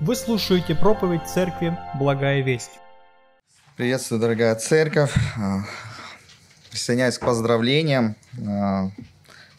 Вы 0.00 0.14
слушаете 0.14 0.76
проповедь 0.76 1.26
церкви 1.26 1.76
«Благая 1.98 2.40
весть». 2.40 2.70
Приветствую, 3.76 4.20
дорогая 4.20 4.54
церковь. 4.54 5.12
Присоединяюсь 6.70 7.18
к 7.18 7.26
поздравлениям 7.26 8.14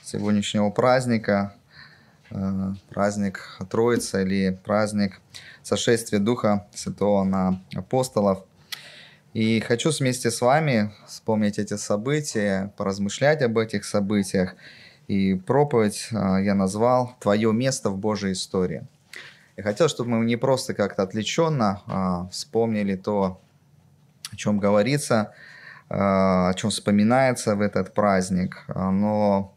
сегодняшнего 0.01 0.69
праздника. 0.69 1.53
Праздник 2.89 3.59
Троицы 3.69 4.23
или 4.23 4.57
праздник 4.63 5.19
сошествия 5.61 6.19
Духа 6.19 6.67
Святого 6.73 7.25
на 7.25 7.61
апостолов. 7.75 8.45
И 9.33 9.59
хочу 9.59 9.91
вместе 9.91 10.31
с 10.31 10.39
вами 10.39 10.93
вспомнить 11.05 11.59
эти 11.59 11.75
события, 11.75 12.71
поразмышлять 12.77 13.41
об 13.41 13.57
этих 13.57 13.83
событиях. 13.83 14.55
И 15.09 15.33
проповедь 15.33 16.07
я 16.11 16.55
назвал 16.55 17.17
«Твое 17.19 17.51
место 17.51 17.89
в 17.89 17.97
Божьей 17.97 18.31
истории». 18.31 18.87
Я 19.59 19.63
хотел, 19.63 19.89
чтобы 19.89 20.11
мы 20.11 20.25
не 20.25 20.37
просто 20.37 20.73
как-то 20.73 21.03
отвлеченно 21.03 21.81
а, 21.85 22.29
вспомнили 22.29 22.95
то, 22.95 23.41
о 24.31 24.35
чем 24.37 24.57
говорится, 24.57 25.33
а, 25.89 26.47
о 26.47 26.53
чем 26.53 26.69
вспоминается 26.69 27.57
в 27.57 27.61
этот 27.61 27.93
праздник, 27.93 28.63
а, 28.69 28.89
но 28.89 29.53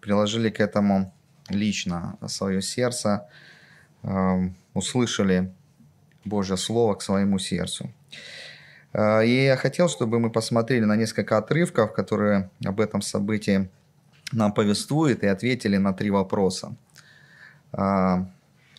приложили 0.00 0.50
к 0.50 0.58
этому 0.58 1.14
лично 1.48 2.18
свое 2.26 2.62
сердце, 2.62 3.28
а, 4.02 4.40
услышали 4.74 5.52
Божье 6.24 6.56
Слово 6.56 6.96
к 6.96 7.02
своему 7.02 7.38
сердцу. 7.38 7.92
А, 8.92 9.20
и 9.20 9.44
я 9.44 9.56
хотел, 9.56 9.88
чтобы 9.88 10.18
мы 10.18 10.30
посмотрели 10.30 10.84
на 10.84 10.96
несколько 10.96 11.38
отрывков, 11.38 11.92
которые 11.92 12.50
об 12.64 12.80
этом 12.80 13.02
событии 13.02 13.70
нам 14.32 14.52
повествуют, 14.52 15.22
и 15.22 15.28
ответили 15.28 15.76
на 15.76 15.92
три 15.92 16.10
вопроса. 16.10 16.74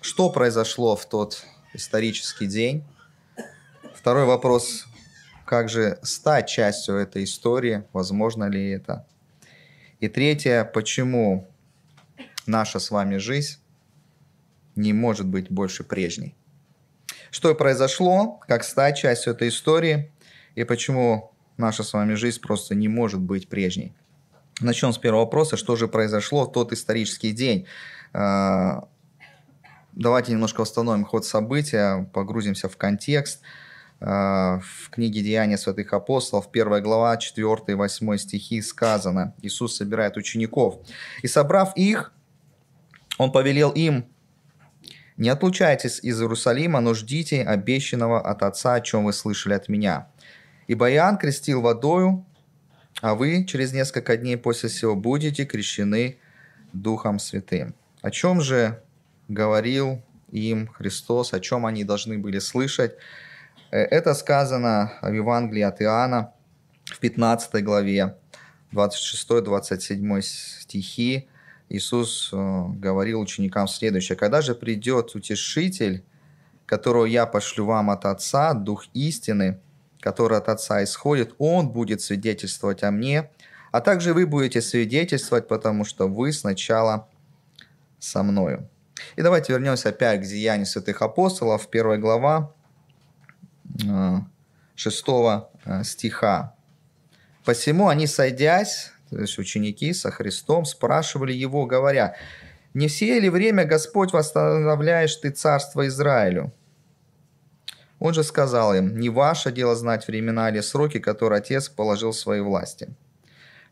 А, 0.06 0.08
что 0.08 0.30
произошло 0.30 0.96
в 0.96 1.06
тот 1.08 1.44
исторический 1.74 2.46
день? 2.46 2.84
Второй 3.96 4.26
вопрос, 4.26 4.86
как 5.46 5.70
же 5.70 5.98
стать 6.04 6.48
частью 6.48 6.96
этой 6.96 7.24
истории, 7.24 7.84
возможно 7.92 8.50
ли 8.50 8.72
это? 8.72 9.06
И 10.00 10.08
третье, 10.08 10.64
почему 10.64 11.48
наша 12.46 12.80
с 12.80 12.92
вами 12.92 13.18
жизнь 13.18 13.58
не 14.76 14.94
может 14.94 15.26
быть 15.26 15.50
больше 15.50 15.84
прежней? 15.84 16.36
Что 17.32 17.56
произошло, 17.56 18.40
как 18.48 18.64
стать 18.64 18.98
частью 18.98 19.34
этой 19.34 19.50
истории, 19.50 20.12
и 20.56 20.64
почему 20.64 21.32
наша 21.58 21.84
с 21.84 21.94
вами 21.94 22.14
жизнь 22.14 22.40
просто 22.42 22.76
не 22.76 22.88
может 22.88 23.22
быть 23.22 23.50
прежней? 23.50 23.96
Начнем 24.62 24.94
с 24.94 24.98
первого 24.98 25.22
вопроса, 25.22 25.58
что 25.58 25.76
же 25.76 25.88
произошло 25.88 26.46
в 26.46 26.52
тот 26.52 26.72
исторический 26.72 27.32
день? 27.32 27.66
Давайте 29.96 30.34
немножко 30.34 30.60
восстановим 30.60 31.06
ход 31.06 31.26
события, 31.26 32.10
погрузимся 32.14 32.68
в 32.68 32.76
контекст. 32.76 33.42
А, 34.02 34.60
в 34.60 34.90
книге 34.90 35.22
«Деяния 35.22 35.58
святых 35.58 35.94
апостолов», 35.94 36.50
1 36.52 36.84
глава, 36.84 37.16
4 37.16 37.56
и 37.68 37.74
8 37.76 38.18
стихи 38.18 38.62
сказано, 38.62 39.34
Иисус 39.42 39.78
собирает 39.78 40.18
учеников. 40.18 40.80
«И 41.22 41.28
собрав 41.28 41.78
их, 41.78 42.12
Он 43.18 43.32
повелел 43.32 43.72
им, 43.72 44.06
не 45.16 45.30
отлучайтесь 45.30 46.02
из 46.04 46.20
Иерусалима, 46.20 46.82
но 46.82 46.94
ждите 46.94 47.42
обещанного 47.44 48.20
от 48.20 48.44
Отца, 48.44 48.74
о 48.74 48.82
чем 48.82 49.06
вы 49.06 49.14
слышали 49.14 49.54
от 49.54 49.70
меня. 49.70 50.10
Ибо 50.68 50.92
Иоанн 50.92 51.18
крестил 51.18 51.62
водою, 51.62 52.26
а 53.00 53.16
вы 53.16 53.46
через 53.46 53.72
несколько 53.72 54.18
дней 54.18 54.36
после 54.36 54.68
сего 54.68 54.94
будете 54.94 55.46
крещены 55.46 56.18
Духом 56.74 57.18
Святым». 57.18 57.76
О 58.02 58.12
чем 58.12 58.42
же 58.42 58.84
говорил 59.28 60.02
им 60.32 60.68
Христос, 60.68 61.34
о 61.34 61.40
чем 61.40 61.66
они 61.66 61.84
должны 61.84 62.18
были 62.18 62.40
слышать. 62.40 62.96
Э, 63.72 63.80
это 63.80 64.14
сказано 64.14 64.94
в 65.02 65.12
Евангелии 65.12 65.62
от 65.62 65.82
Иоанна 65.82 66.34
в 66.86 67.00
15 67.00 67.64
главе, 67.64 68.18
26-27 68.72 70.22
стихи. 70.22 71.28
Иисус 71.70 72.30
э, 72.32 72.66
говорил 72.76 73.22
ученикам 73.22 73.68
следующее. 73.68 74.16
«Когда 74.16 74.42
же 74.42 74.54
придет 74.54 75.16
Утешитель, 75.16 76.04
которого 76.66 77.06
я 77.06 77.26
пошлю 77.26 77.66
вам 77.66 77.90
от 77.90 78.06
Отца, 78.06 78.54
Дух 78.54 78.86
истины, 78.94 79.60
который 80.00 80.38
от 80.38 80.50
Отца 80.50 80.84
исходит, 80.84 81.34
Он 81.38 81.70
будет 81.70 82.02
свидетельствовать 82.02 82.84
о 82.84 82.92
мне, 82.92 83.32
а 83.72 83.82
также 83.82 84.14
вы 84.14 84.26
будете 84.28 84.62
свидетельствовать, 84.62 85.48
потому 85.48 85.86
что 85.86 86.08
вы 86.08 86.32
сначала 86.34 87.08
со 88.00 88.22
мною». 88.22 88.70
И 89.16 89.22
давайте 89.22 89.54
вернемся 89.54 89.90
опять 89.90 90.22
к 90.22 90.24
Деянию 90.24 90.66
святых 90.66 91.02
апостолов, 91.02 91.70
первая 91.70 91.98
глава, 91.98 92.54
6 94.76 95.04
э, 95.08 95.42
э, 95.66 95.84
стиха. 95.84 96.56
«Посему 97.44 97.90
они, 97.90 98.08
сойдясь, 98.08 98.92
то 99.10 99.20
есть 99.20 99.38
ученики 99.38 99.94
со 99.94 100.12
Христом, 100.12 100.66
спрашивали 100.66 101.34
его, 101.34 101.66
говоря, 101.66 102.16
«Не 102.74 102.88
все 102.88 103.20
ли 103.20 103.30
время, 103.30 103.66
Господь, 103.66 104.14
восстановляешь 104.14 105.16
ты 105.16 105.30
царство 105.30 105.88
Израилю?» 105.88 106.52
Он 108.00 108.14
же 108.14 108.24
сказал 108.24 108.74
им, 108.74 108.98
«Не 108.98 109.10
ваше 109.10 109.52
дело 109.52 109.76
знать 109.76 110.08
времена 110.08 110.50
или 110.50 110.62
сроки, 110.62 111.00
которые 111.00 111.40
Отец 111.40 111.70
положил 111.70 112.12
в 112.12 112.18
своей 112.18 112.42
власти». 112.42 112.90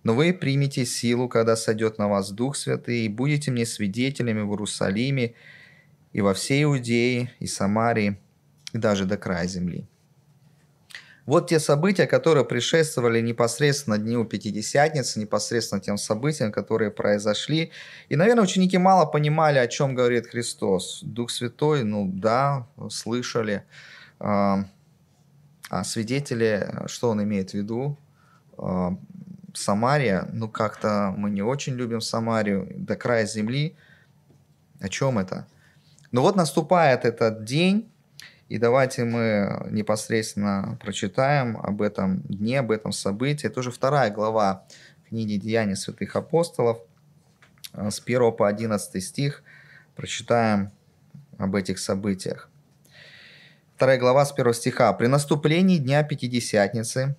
Но 0.03 0.13
вы 0.13 0.33
примете 0.33 0.85
силу, 0.85 1.29
когда 1.29 1.55
сойдет 1.55 1.97
на 1.97 2.07
вас 2.07 2.31
Дух 2.31 2.57
Святый, 2.57 3.05
и 3.05 3.09
будете 3.09 3.51
мне 3.51 3.65
свидетелями 3.65 4.41
в 4.41 4.49
Иерусалиме 4.49 5.33
и 6.11 6.21
во 6.21 6.33
всей 6.33 6.63
Иудее 6.63 7.31
и 7.39 7.47
Самарии, 7.47 8.19
и 8.73 8.77
даже 8.77 9.05
до 9.05 9.17
края 9.17 9.47
земли. 9.47 9.87
Вот 11.25 11.47
те 11.47 11.59
события, 11.59 12.05
которые 12.05 12.43
предшествовали 12.43 13.21
непосредственно 13.21 13.97
Дню 13.97 14.25
Пятидесятницы, 14.25 15.21
непосредственно 15.21 15.79
тем 15.79 15.97
событиям, 15.97 16.51
которые 16.51 16.91
произошли. 16.91 17.71
И, 18.09 18.17
наверное, 18.17 18.43
ученики 18.43 18.77
мало 18.77 19.05
понимали, 19.05 19.57
о 19.57 19.67
чем 19.67 19.95
говорит 19.95 20.27
Христос. 20.27 20.99
Дух 21.01 21.31
Святой, 21.31 21.85
ну 21.85 22.11
да, 22.13 22.67
слышали. 22.89 23.63
А, 24.19 24.65
а 25.69 25.83
свидетели, 25.85 26.69
что 26.87 27.09
он 27.11 27.23
имеет 27.23 27.51
в 27.51 27.53
виду? 27.53 27.97
Самария, 29.53 30.27
ну 30.33 30.49
как-то 30.49 31.13
мы 31.15 31.29
не 31.29 31.43
очень 31.43 31.73
любим 31.73 32.01
Самарию, 32.01 32.67
до 32.75 32.95
края 32.95 33.25
земли. 33.25 33.75
О 34.79 34.89
чем 34.89 35.19
это? 35.19 35.47
Ну 36.11 36.21
вот 36.21 36.35
наступает 36.35 37.05
этот 37.05 37.45
день, 37.45 37.89
и 38.49 38.57
давайте 38.57 39.03
мы 39.03 39.67
непосредственно 39.71 40.77
прочитаем 40.81 41.57
об 41.57 41.81
этом 41.81 42.21
дне, 42.21 42.59
об 42.59 42.71
этом 42.71 42.91
событии. 42.91 43.47
Это 43.47 43.61
уже 43.61 43.71
вторая 43.71 44.11
глава 44.11 44.65
книги 45.07 45.37
«Деяния 45.37 45.75
святых 45.75 46.15
апостолов», 46.15 46.79
э, 47.73 47.89
с 47.89 47.99
1 47.99 48.31
по 48.33 48.47
11 48.47 49.03
стих. 49.03 49.43
Прочитаем 49.95 50.71
об 51.37 51.55
этих 51.55 51.79
событиях. 51.79 52.49
Вторая 53.75 53.99
глава 53.99 54.25
с 54.25 54.31
1 54.31 54.53
стиха. 54.53 54.91
«При 54.93 55.07
наступлении 55.07 55.77
Дня 55.77 56.03
Пятидесятницы 56.03 57.15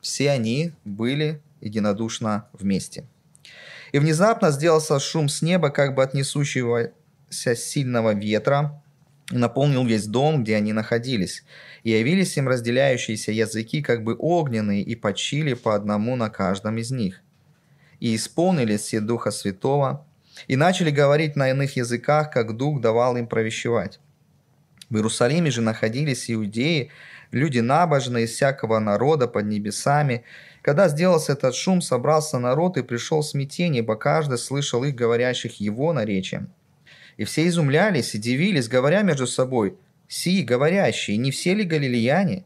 все 0.00 0.30
они 0.30 0.72
были 0.84 1.40
единодушно 1.60 2.48
вместе. 2.52 3.04
И 3.92 3.98
внезапно 3.98 4.50
сделался 4.50 4.98
шум 4.98 5.28
с 5.28 5.42
неба, 5.42 5.70
как 5.70 5.94
бы 5.94 6.02
от 6.02 6.14
несущегося 6.14 6.92
сильного 7.54 8.14
ветра, 8.14 8.82
и 9.30 9.36
наполнил 9.36 9.86
весь 9.86 10.06
дом, 10.06 10.42
где 10.42 10.56
они 10.56 10.72
находились. 10.72 11.44
И 11.82 11.90
явились 11.90 12.36
им 12.36 12.48
разделяющиеся 12.48 13.32
языки, 13.32 13.82
как 13.82 14.04
бы 14.04 14.16
огненные, 14.18 14.82
и 14.82 14.94
почили 14.94 15.54
по 15.54 15.74
одному 15.74 16.16
на 16.16 16.28
каждом 16.28 16.78
из 16.78 16.90
них. 16.90 17.20
И 18.00 18.16
исполнились 18.16 18.80
все 18.80 19.00
Духа 19.00 19.30
Святого, 19.30 20.06
и 20.48 20.56
начали 20.56 20.90
говорить 20.90 21.36
на 21.36 21.50
иных 21.50 21.76
языках, 21.76 22.30
как 22.30 22.56
Дух 22.56 22.80
давал 22.80 23.16
им 23.16 23.26
провещевать. 23.26 24.00
В 24.90 24.96
Иерусалиме 24.96 25.50
же 25.50 25.60
находились 25.60 26.30
иудеи, 26.30 26.90
люди 27.30 27.60
набожные 27.60 28.24
из 28.24 28.32
всякого 28.32 28.78
народа 28.78 29.26
под 29.26 29.46
небесами, 29.46 30.24
когда 30.64 30.88
сделался 30.88 31.34
этот 31.34 31.54
шум, 31.54 31.82
собрался 31.82 32.38
народ 32.38 32.78
и 32.78 32.82
пришел 32.82 33.22
смятение, 33.22 33.82
ибо 33.82 33.96
каждый 33.96 34.38
слышал 34.38 34.82
их, 34.82 34.94
говорящих 34.94 35.60
его 35.60 35.92
наречием. 35.92 36.48
И 37.18 37.24
все 37.24 37.46
изумлялись 37.46 38.14
и 38.14 38.18
дивились, 38.18 38.66
говоря 38.66 39.02
между 39.02 39.26
собой, 39.26 39.76
«Си, 40.08 40.42
говорящие, 40.42 41.18
не 41.18 41.30
все 41.30 41.52
ли 41.52 41.64
галилеяне? 41.64 42.44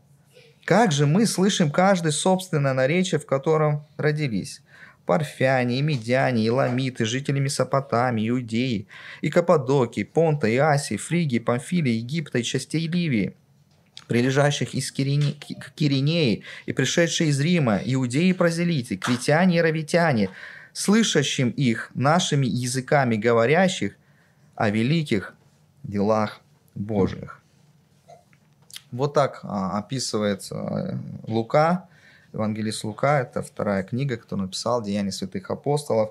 Как 0.65 0.91
же 0.91 1.06
мы 1.06 1.26
слышим 1.26 1.70
каждый 1.70 2.11
собственное 2.11 2.73
наречие, 2.75 3.20
в 3.20 3.26
котором 3.26 3.87
родились?» 3.97 4.62
Парфяне, 5.06 5.79
и 5.79 5.82
Медяне, 5.82 6.44
и 6.44 6.50
Ламиты, 6.50 7.05
жители 7.05 7.38
Месопотамии, 7.38 8.29
Иудеи, 8.31 8.88
и 9.20 9.31
Каппадокии, 9.31 10.03
Понта, 10.03 10.49
и 10.49 10.56
Асии, 10.56 10.97
Фригии, 10.97 11.38
Памфилии, 11.38 11.93
Египта 11.93 12.41
и 12.41 12.43
частей 12.43 12.88
Ливии– 12.88 13.37
прилежащих 14.08 14.75
из 14.75 14.90
Кирине, 14.90 15.34
Киринеи 15.76 16.43
и 16.66 16.72
пришедшие 16.72 17.31
из 17.31 17.38
Рима, 17.38 17.81
иудеи 17.84 18.31
и 18.31 18.32
прозелиты, 18.32 18.96
критяне 18.96 19.58
и 19.58 19.60
равитяне, 19.60 20.31
слышащим 20.72 21.50
их 21.50 21.90
нашими 21.94 22.46
языками 22.46 23.16
говорящих 23.16 23.96
о 24.56 24.70
великих 24.70 25.34
делах 25.84 26.40
Божьих. 26.75 27.40
Вот 28.90 29.12
так 29.12 29.40
а, 29.43 29.78
описывает 29.78 30.49
а, 30.50 30.99
Лука, 31.26 31.88
Евангелист 32.32 32.84
Лука, 32.84 33.20
это 33.20 33.43
вторая 33.43 33.82
книга, 33.82 34.16
кто 34.16 34.37
написал 34.37 34.82
«Деяния 34.82 35.12
святых 35.12 35.50
апостолов». 35.50 36.10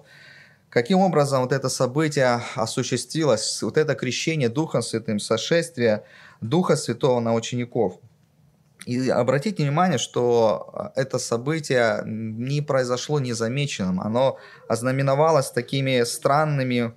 Каким 0.70 1.00
образом 1.00 1.42
вот 1.42 1.54
это 1.54 1.70
событие 1.70 2.42
осуществилось, 2.56 3.62
вот 3.64 3.78
это 3.78 3.96
крещение 3.96 4.50
Духом 4.50 4.82
Святым, 4.82 5.20
сошествие 5.20 6.04
Духа 6.42 6.76
Святого 6.76 7.20
на 7.20 7.34
учеников. 7.34 8.00
И 8.86 9.10
обратите 9.10 9.64
внимание, 9.64 9.98
что 9.98 10.92
это 10.96 11.20
событие 11.20 12.02
не 12.06 12.62
произошло 12.62 13.20
незамеченным, 13.20 14.00
оно 14.00 14.38
ознаменовалось 14.70 15.52
такими 15.52 16.04
странными, 16.04 16.94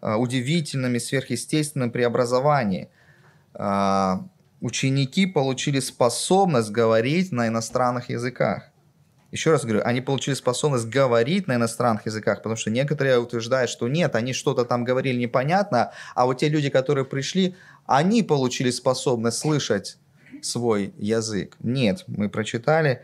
удивительными, 0.00 0.98
сверхъестественными 0.98 1.90
преобразованиями 1.90 2.88
ученики 4.60 5.26
получили 5.26 5.80
способность 5.80 6.70
говорить 6.70 7.32
на 7.32 7.48
иностранных 7.48 8.10
языках. 8.10 8.67
Еще 9.30 9.50
раз 9.50 9.64
говорю, 9.64 9.82
они 9.84 10.00
получили 10.00 10.34
способность 10.34 10.86
говорить 10.86 11.48
на 11.48 11.56
иностранных 11.56 12.06
языках, 12.06 12.38
потому 12.38 12.56
что 12.56 12.70
некоторые 12.70 13.18
утверждают, 13.18 13.70
что 13.70 13.86
нет, 13.86 14.14
они 14.14 14.32
что-то 14.32 14.64
там 14.64 14.84
говорили 14.84 15.18
непонятно, 15.20 15.92
а 16.14 16.24
вот 16.24 16.38
те 16.38 16.48
люди, 16.48 16.70
которые 16.70 17.04
пришли, 17.04 17.54
они 17.84 18.22
получили 18.22 18.70
способность 18.70 19.38
слышать 19.38 19.98
свой 20.40 20.94
язык. 20.96 21.56
Нет, 21.60 22.04
мы 22.06 22.30
прочитали, 22.30 23.02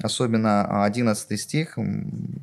особенно 0.00 0.84
11 0.84 1.40
стих, 1.40 1.76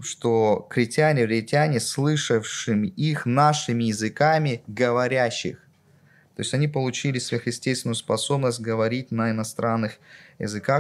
что 0.03 0.67
критяне, 0.69 1.25
ретяне, 1.25 1.79
слышавшими 1.79 2.87
их 2.87 3.25
нашими 3.25 3.85
языками 3.85 4.61
говорящих. 4.67 5.63
То 6.35 6.41
есть 6.41 6.53
они 6.53 6.67
получили 6.67 7.19
сверхъестественную 7.19 7.95
способность 7.95 8.59
говорить 8.61 9.11
на 9.11 9.31
иностранных 9.31 9.93
языках, 9.93 9.99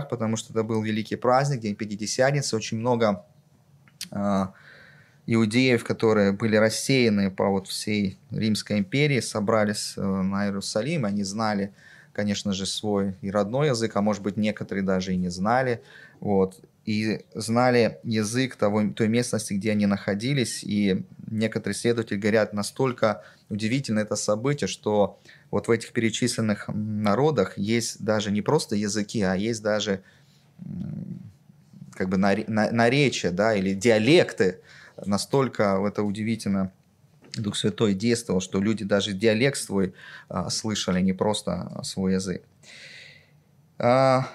потому 0.09 0.37
что 0.37 0.53
это 0.53 0.63
был 0.63 0.81
великий 0.81 1.15
праздник, 1.17 1.59
День 1.59 1.75
Пятидесятницы. 1.75 2.55
Очень 2.55 2.79
много 2.79 3.25
э, 4.11 4.45
иудеев, 5.27 5.83
которые 5.83 6.31
были 6.31 6.55
рассеяны 6.55 7.29
по 7.29 7.49
вот 7.49 7.67
всей 7.67 8.17
Римской 8.31 8.79
империи, 8.79 9.19
собрались 9.19 9.93
э, 9.97 10.01
на 10.01 10.45
Иерусалим. 10.45 11.05
Они 11.05 11.23
знали, 11.23 11.73
конечно 12.13 12.53
же, 12.53 12.65
свой 12.65 13.15
и 13.21 13.29
родной 13.29 13.67
язык, 13.67 13.95
а 13.95 14.01
может 14.01 14.23
быть, 14.23 14.37
некоторые 14.37 14.83
даже 14.83 15.13
и 15.13 15.17
не 15.17 15.29
знали. 15.29 15.81
Вот 16.19 16.61
и 16.89 17.23
знали 17.35 17.99
язык 18.03 18.55
того, 18.55 18.89
той 18.95 19.07
местности, 19.07 19.53
где 19.53 19.73
они 19.73 19.85
находились. 19.85 20.63
И 20.63 21.05
некоторые 21.29 21.75
исследователи 21.75 22.17
говорят, 22.17 22.53
настолько 22.53 23.23
удивительно 23.49 23.99
это 23.99 24.15
событие, 24.15 24.67
что 24.67 25.19
вот 25.51 25.67
в 25.67 25.71
этих 25.71 25.91
перечисленных 25.93 26.67
народах 26.67 27.57
есть 27.57 28.03
даже 28.03 28.31
не 28.31 28.41
просто 28.41 28.75
языки, 28.75 29.21
а 29.21 29.35
есть 29.35 29.63
даже 29.63 30.03
как 31.93 32.09
бы 32.09 32.17
наречия, 32.17 33.31
да, 33.31 33.55
или 33.55 33.73
диалекты. 33.73 34.61
Настолько 35.05 35.81
это 35.85 36.03
удивительно 36.03 36.71
Дух 37.35 37.55
Святой 37.55 37.93
действовал, 37.93 38.41
что 38.41 38.59
люди 38.59 38.83
даже 38.83 39.13
диалект 39.13 39.57
свой 39.57 39.93
а, 40.27 40.49
слышали, 40.49 41.01
не 41.01 41.13
просто 41.13 41.79
свой 41.83 42.13
язык. 42.13 42.43
А, 43.77 44.27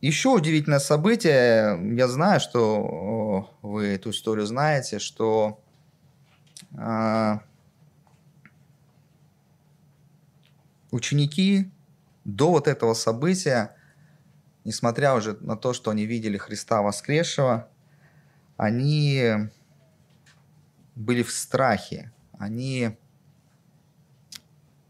еще 0.00 0.30
удивительное 0.30 0.78
событие, 0.78 1.78
я 1.96 2.08
знаю, 2.08 2.40
что 2.40 3.56
вы 3.62 3.86
эту 3.88 4.10
историю 4.10 4.46
знаете, 4.46 4.98
что 4.98 5.60
а, 6.76 7.42
ученики 10.90 11.70
до 12.24 12.50
вот 12.50 12.68
этого 12.68 12.94
события, 12.94 13.76
несмотря 14.64 15.14
уже 15.14 15.36
на 15.40 15.56
то, 15.56 15.72
что 15.72 15.90
они 15.90 16.06
видели 16.06 16.36
Христа 16.36 16.82
воскресшего, 16.82 17.68
они 18.56 19.50
были 20.94 21.22
в 21.22 21.30
страхе, 21.30 22.12
они 22.38 22.96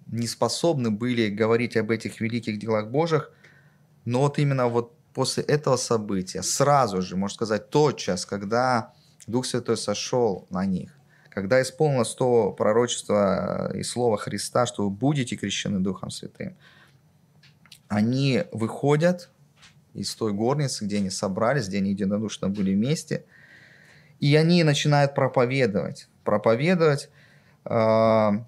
не 0.07 0.27
способны 0.27 0.91
были 0.91 1.29
говорить 1.29 1.77
об 1.77 1.91
этих 1.91 2.21
великих 2.21 2.59
делах 2.59 2.89
Божьих, 2.89 3.31
но 4.05 4.23
вот 4.23 4.39
именно 4.39 4.67
вот 4.67 4.97
после 5.15 5.45
этого 5.45 5.77
события, 5.77 6.43
сразу 6.43 7.03
же, 7.03 7.17
можно 7.17 7.35
сказать, 7.35 7.71
тотчас, 7.71 8.27
когда 8.27 8.93
Дух 9.27 9.47
Святой 9.47 9.77
сошел 9.77 10.47
на 10.51 10.65
них, 10.67 11.00
когда 11.31 11.63
исполнилось 11.63 12.15
то 12.15 12.53
пророчество 12.53 13.73
и 13.75 13.83
слово 13.83 14.19
Христа, 14.19 14.67
что 14.67 14.85
вы 14.85 14.91
будете 14.91 15.37
крещены 15.37 15.79
Духом 15.79 16.11
Святым, 16.11 16.57
они 17.89 18.45
выходят 18.53 19.31
из 19.95 20.15
той 20.15 20.33
горницы, 20.33 20.85
где 20.85 20.99
они 20.99 21.11
собрались, 21.11 21.69
где 21.69 21.79
они 21.79 21.91
единодушно 21.91 22.49
были 22.49 22.75
вместе, 22.75 23.25
и 24.19 24.35
они 24.37 24.63
начинают 24.65 25.15
проповедовать. 25.15 26.09
Проповедовать. 26.25 27.11
А, 27.65 28.45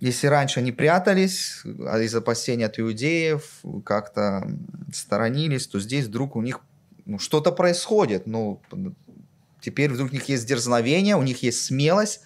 если 0.00 0.26
раньше 0.26 0.60
они 0.60 0.72
прятались 0.72 1.62
из 1.64 2.14
опасения 2.14 2.66
от 2.66 2.78
иудеев, 2.78 3.62
как-то 3.84 4.48
сторонились, 4.92 5.66
то 5.66 5.80
здесь 5.80 6.06
вдруг 6.06 6.36
у 6.36 6.42
них 6.42 6.60
ну, 7.04 7.18
что-то 7.18 7.52
происходит. 7.52 8.26
Ну, 8.26 8.60
Теперь 9.66 9.90
вдруг 9.90 10.12
у 10.12 10.14
них 10.14 10.28
есть 10.28 10.46
дерзновение, 10.46 11.16
у 11.16 11.22
них 11.22 11.42
есть 11.42 11.64
смелость 11.64 12.20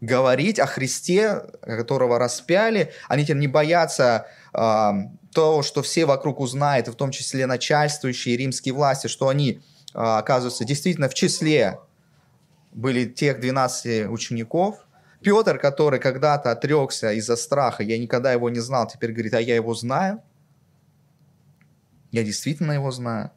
говорить 0.00 0.58
о 0.58 0.64
Христе, 0.64 1.42
которого 1.60 2.18
распяли. 2.18 2.90
Они 3.06 3.22
теперь 3.24 3.36
не 3.36 3.48
боятся 3.48 4.28
э, 4.54 4.90
того, 5.34 5.62
что 5.62 5.82
все 5.82 6.06
вокруг 6.06 6.40
узнают, 6.40 6.88
в 6.88 6.94
том 6.94 7.10
числе 7.10 7.44
начальствующие 7.44 8.38
римские 8.38 8.72
власти, 8.72 9.08
что 9.08 9.28
они, 9.28 9.60
э, 9.92 9.98
оказываются, 9.98 10.64
действительно 10.64 11.10
в 11.10 11.14
числе 11.14 11.80
были 12.72 13.04
тех 13.04 13.40
12 13.40 14.08
учеников. 14.08 14.86
Петр, 15.20 15.58
который 15.58 16.00
когда-то 16.00 16.50
отрекся 16.50 17.12
из-за 17.12 17.36
страха, 17.36 17.82
я 17.82 17.98
никогда 17.98 18.32
его 18.32 18.48
не 18.48 18.60
знал, 18.60 18.88
теперь 18.88 19.12
говорит, 19.12 19.34
а 19.34 19.40
я 19.42 19.54
его 19.54 19.74
знаю. 19.74 20.22
Я 22.10 22.22
действительно 22.22 22.72
его 22.72 22.90
знаю. 22.90 23.32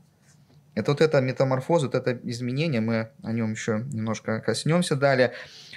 Это 0.78 0.92
вот 0.92 1.02
это 1.02 1.20
метаморфоз, 1.22 1.86
вот 1.86 1.96
это 1.96 2.20
изменение, 2.30 2.82
мы 2.82 3.10
о 3.24 3.32
нем 3.32 3.54
еще 3.54 3.84
немножко 3.92 4.42
коснемся 4.42 4.96
далее. 4.96 5.34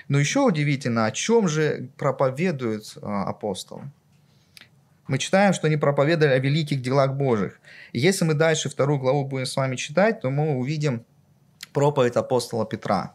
Но 0.09 0.19
еще 0.19 0.41
удивительно, 0.41 1.07
о 1.07 1.11
чем 1.11 1.49
же 1.49 1.89
проповедуют 1.97 2.99
а, 3.01 3.25
апостолы? 3.25 3.91
Мы 5.09 5.17
читаем, 5.17 5.55
что 5.55 5.69
они 5.69 5.79
проповедовали 5.79 6.35
о 6.35 6.39
великих 6.39 6.83
делах 6.83 7.15
Божьих. 7.15 7.61
И 7.93 7.99
если 7.99 8.27
мы 8.27 8.35
дальше 8.35 8.69
вторую 8.69 8.99
главу 8.99 9.25
будем 9.25 9.47
с 9.47 9.57
вами 9.57 9.77
читать, 9.77 10.21
то 10.21 10.29
мы 10.29 10.55
увидим 10.55 11.07
проповедь 11.73 12.17
апостола 12.17 12.67
Петра, 12.67 13.15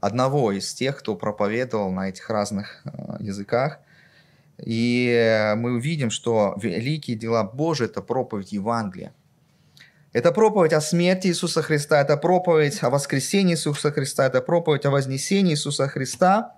одного 0.00 0.50
из 0.50 0.74
тех, 0.74 0.98
кто 0.98 1.14
проповедовал 1.14 1.92
на 1.92 2.08
этих 2.08 2.28
разных 2.28 2.82
а, 2.84 3.18
языках. 3.20 3.78
И 4.58 5.54
мы 5.58 5.74
увидим, 5.74 6.10
что 6.10 6.58
великие 6.60 7.16
дела 7.16 7.44
Божии– 7.44 7.84
это 7.86 8.02
проповедь 8.02 8.50
Евангелия. 8.50 9.12
Это 10.12 10.32
проповедь 10.32 10.72
о 10.72 10.80
смерти 10.80 11.26
Иисуса 11.26 11.62
Христа, 11.62 12.00
это 12.00 12.16
проповедь 12.16 12.82
о 12.82 12.88
воскресении 12.88 13.54
Иисуса 13.54 13.92
Христа, 13.92 14.26
это 14.26 14.40
проповедь 14.40 14.86
о 14.86 14.90
вознесении 14.90 15.52
Иисуса 15.52 15.86
Христа. 15.86 16.54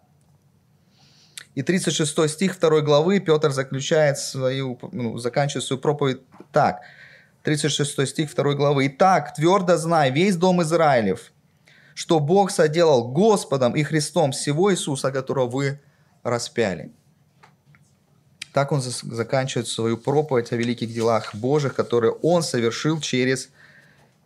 И 1.56 1.62
36 1.62 2.30
стих 2.30 2.60
2 2.60 2.80
главы 2.82 3.18
Петр 3.18 3.50
заключает 3.50 4.18
свою, 4.18 4.78
ну, 4.92 5.18
заканчивает 5.18 5.64
свою 5.64 5.80
проповедь 5.80 6.20
так. 6.52 6.82
36 7.42 8.06
стих 8.06 8.34
2 8.34 8.54
главы. 8.54 8.86
«Итак, 8.86 9.34
твердо 9.34 9.76
знай, 9.76 10.12
весь 10.12 10.36
дом 10.36 10.62
Израилев, 10.62 11.32
что 11.94 12.20
Бог 12.20 12.52
соделал 12.52 13.08
Господом 13.08 13.74
и 13.74 13.82
Христом 13.82 14.30
всего 14.30 14.72
Иисуса, 14.72 15.10
которого 15.10 15.50
вы 15.50 15.80
распяли». 16.22 16.92
Так 18.52 18.72
он 18.72 18.80
заканчивает 18.80 19.68
свою 19.68 19.96
проповедь 19.96 20.52
о 20.52 20.56
великих 20.56 20.92
делах 20.92 21.34
Божьих, 21.34 21.74
которые 21.74 22.12
он 22.12 22.42
совершил 22.42 23.00
через 23.00 23.50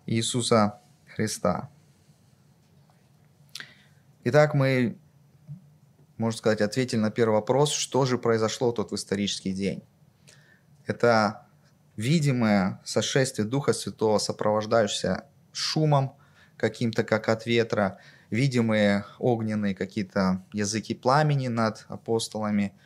Иисуса 0.06 0.80
Христа. 1.14 1.68
Итак, 4.24 4.54
мы, 4.54 4.96
можно 6.16 6.38
сказать, 6.38 6.62
ответили 6.62 7.00
на 7.00 7.10
первый 7.10 7.34
вопрос, 7.34 7.72
что 7.72 8.06
же 8.06 8.16
произошло 8.16 8.72
тот 8.72 8.92
в 8.92 8.94
исторический 8.94 9.52
день. 9.52 9.82
Это 10.86 11.46
видимое 11.96 12.80
сошествие 12.84 13.46
Духа 13.46 13.74
Святого, 13.74 14.16
сопровождающееся 14.18 15.24
шумом 15.52 16.14
каким-то, 16.56 17.04
как 17.04 17.28
от 17.28 17.44
ветра, 17.44 17.98
видимые 18.30 19.04
огненные 19.18 19.74
какие-то 19.74 20.42
языки 20.54 20.94
пламени 20.94 21.48
над 21.48 21.84
апостолами– 21.88 22.72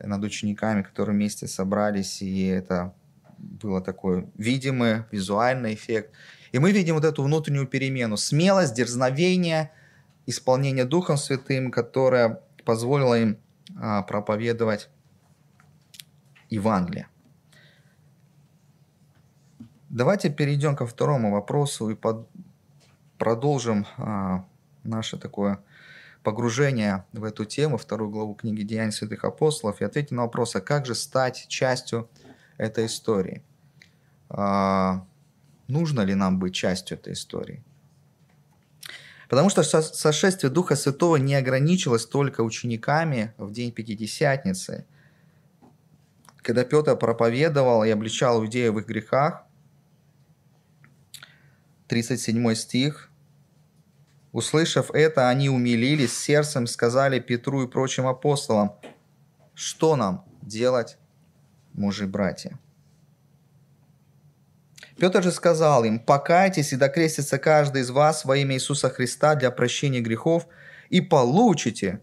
над 0.00 0.22
учениками, 0.24 0.82
которые 0.82 1.16
вместе 1.16 1.46
собрались, 1.46 2.22
и 2.22 2.46
это 2.46 2.94
было 3.38 3.80
такой 3.80 4.28
видимый 4.36 5.04
визуальный 5.10 5.74
эффект. 5.74 6.12
И 6.52 6.58
мы 6.58 6.72
видим 6.72 6.94
вот 6.94 7.04
эту 7.04 7.22
внутреннюю 7.22 7.66
перемену, 7.66 8.16
смелость, 8.16 8.74
дерзновение, 8.74 9.70
исполнение 10.26 10.84
Духом 10.84 11.16
Святым, 11.16 11.70
которое 11.70 12.40
позволило 12.64 13.18
им 13.18 13.38
а, 13.76 14.02
проповедовать 14.02 14.88
Евангелия. 16.50 17.08
Давайте 19.88 20.30
перейдем 20.30 20.76
ко 20.76 20.86
второму 20.86 21.32
вопросу 21.32 21.90
и 21.90 21.94
под... 21.94 22.28
продолжим 23.18 23.86
а, 23.96 24.44
наше 24.84 25.18
такое 25.18 25.60
погружение 26.28 27.06
в 27.14 27.24
эту 27.24 27.46
тему, 27.46 27.78
вторую 27.78 28.10
главу 28.10 28.34
книги 28.34 28.60
«Деяний 28.60 28.92
святых 28.92 29.24
апостолов», 29.24 29.80
и 29.80 29.84
ответить 29.84 30.10
на 30.10 30.24
вопрос, 30.24 30.54
а 30.56 30.60
как 30.60 30.84
же 30.84 30.94
стать 30.94 31.46
частью 31.48 32.10
этой 32.58 32.84
истории? 32.84 33.42
А, 34.28 35.06
нужно 35.68 36.02
ли 36.02 36.14
нам 36.14 36.38
быть 36.38 36.54
частью 36.54 36.98
этой 36.98 37.14
истории? 37.14 37.64
Потому 39.30 39.48
что 39.48 39.62
сошествие 39.62 40.50
Духа 40.50 40.76
Святого 40.76 41.16
не 41.16 41.34
ограничилось 41.34 42.04
только 42.04 42.42
учениками 42.42 43.32
в 43.38 43.50
день 43.50 43.72
Пятидесятницы. 43.72 44.84
Когда 46.42 46.62
Петр 46.64 46.94
проповедовал 46.94 47.84
и 47.84 47.88
обличал 47.88 48.42
иудеев 48.42 48.74
в 48.74 48.78
их 48.80 48.86
грехах, 48.86 49.44
37 51.86 52.54
стих, 52.54 53.10
Услышав 54.38 54.92
это, 54.92 55.28
они 55.28 55.50
умилились 55.50 56.16
сердцем, 56.16 56.68
сказали 56.68 57.18
Петру 57.18 57.64
и 57.64 57.66
прочим 57.66 58.06
апостолам, 58.06 58.76
что 59.52 59.96
нам 59.96 60.24
делать, 60.42 60.96
мужи-братья? 61.72 62.56
Петр 64.96 65.24
же 65.24 65.32
сказал 65.32 65.82
им, 65.82 65.98
покайтесь 65.98 66.72
и 66.72 66.76
докрестится 66.76 67.38
каждый 67.38 67.82
из 67.82 67.90
вас 67.90 68.24
во 68.24 68.36
имя 68.36 68.54
Иисуса 68.54 68.90
Христа 68.90 69.34
для 69.34 69.50
прощения 69.50 70.00
грехов 70.00 70.46
и 70.88 71.00
получите 71.00 72.00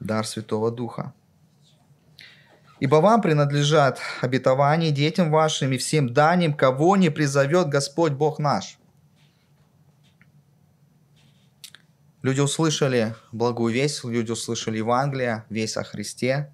дар 0.00 0.26
Святого 0.26 0.72
Духа. 0.72 1.12
Ибо 2.80 2.96
вам 2.96 3.22
принадлежат 3.22 4.00
обетования 4.20 4.90
детям 4.90 5.30
вашим 5.30 5.70
и 5.70 5.78
всем 5.78 6.12
даним, 6.12 6.54
кого 6.54 6.96
не 6.96 7.08
призовет 7.08 7.68
Господь 7.68 8.14
Бог 8.14 8.40
наш. 8.40 8.79
Люди 12.22 12.40
услышали 12.40 13.14
благую 13.32 13.72
весть, 13.72 14.04
люди 14.04 14.30
услышали 14.30 14.78
Евангелие, 14.78 15.44
весть 15.48 15.76
о 15.76 15.84
Христе. 15.84 16.52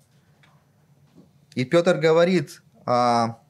И 1.54 1.64
Петр 1.64 1.96
говорит, 1.96 2.62
а, 2.84 3.40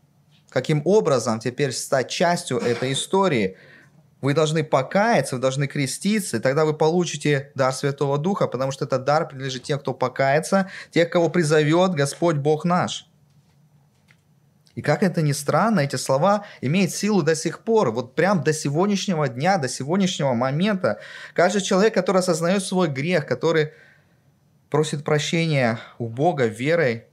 каким 0.48 0.80
образом 0.86 1.38
теперь 1.38 1.72
стать 1.72 2.08
частью 2.08 2.58
этой 2.58 2.94
истории. 2.94 3.58
Вы 4.22 4.32
должны 4.32 4.64
покаяться, 4.64 5.36
вы 5.36 5.42
должны 5.42 5.66
креститься, 5.66 6.38
и 6.38 6.40
тогда 6.40 6.64
вы 6.64 6.72
получите 6.72 7.52
дар 7.54 7.74
Святого 7.74 8.16
Духа, 8.16 8.46
потому 8.46 8.72
что 8.72 8.86
этот 8.86 9.04
дар 9.04 9.28
принадлежит 9.28 9.64
тем, 9.64 9.78
кто 9.78 9.92
покается, 9.92 10.70
тех, 10.90 11.10
кого 11.10 11.28
призовет 11.28 11.92
Господь 11.92 12.36
Бог 12.36 12.64
наш. 12.64 13.06
И 14.76 14.82
как 14.82 15.02
это 15.02 15.22
ни 15.22 15.32
странно, 15.32 15.80
эти 15.80 15.96
слова 15.96 16.44
имеют 16.60 16.92
силу 16.92 17.22
до 17.22 17.34
сих 17.34 17.60
пор, 17.60 17.90
вот 17.90 18.14
прям 18.14 18.44
до 18.44 18.52
сегодняшнего 18.52 19.26
дня, 19.26 19.56
до 19.56 19.68
сегодняшнего 19.68 20.34
момента. 20.34 21.00
Каждый 21.32 21.62
человек, 21.62 21.94
который 21.94 22.18
осознает 22.18 22.62
свой 22.62 22.88
грех, 22.88 23.26
который 23.26 23.72
просит 24.68 25.02
прощения 25.02 25.80
у 25.98 26.08
Бога 26.08 26.44
верой, 26.44 27.06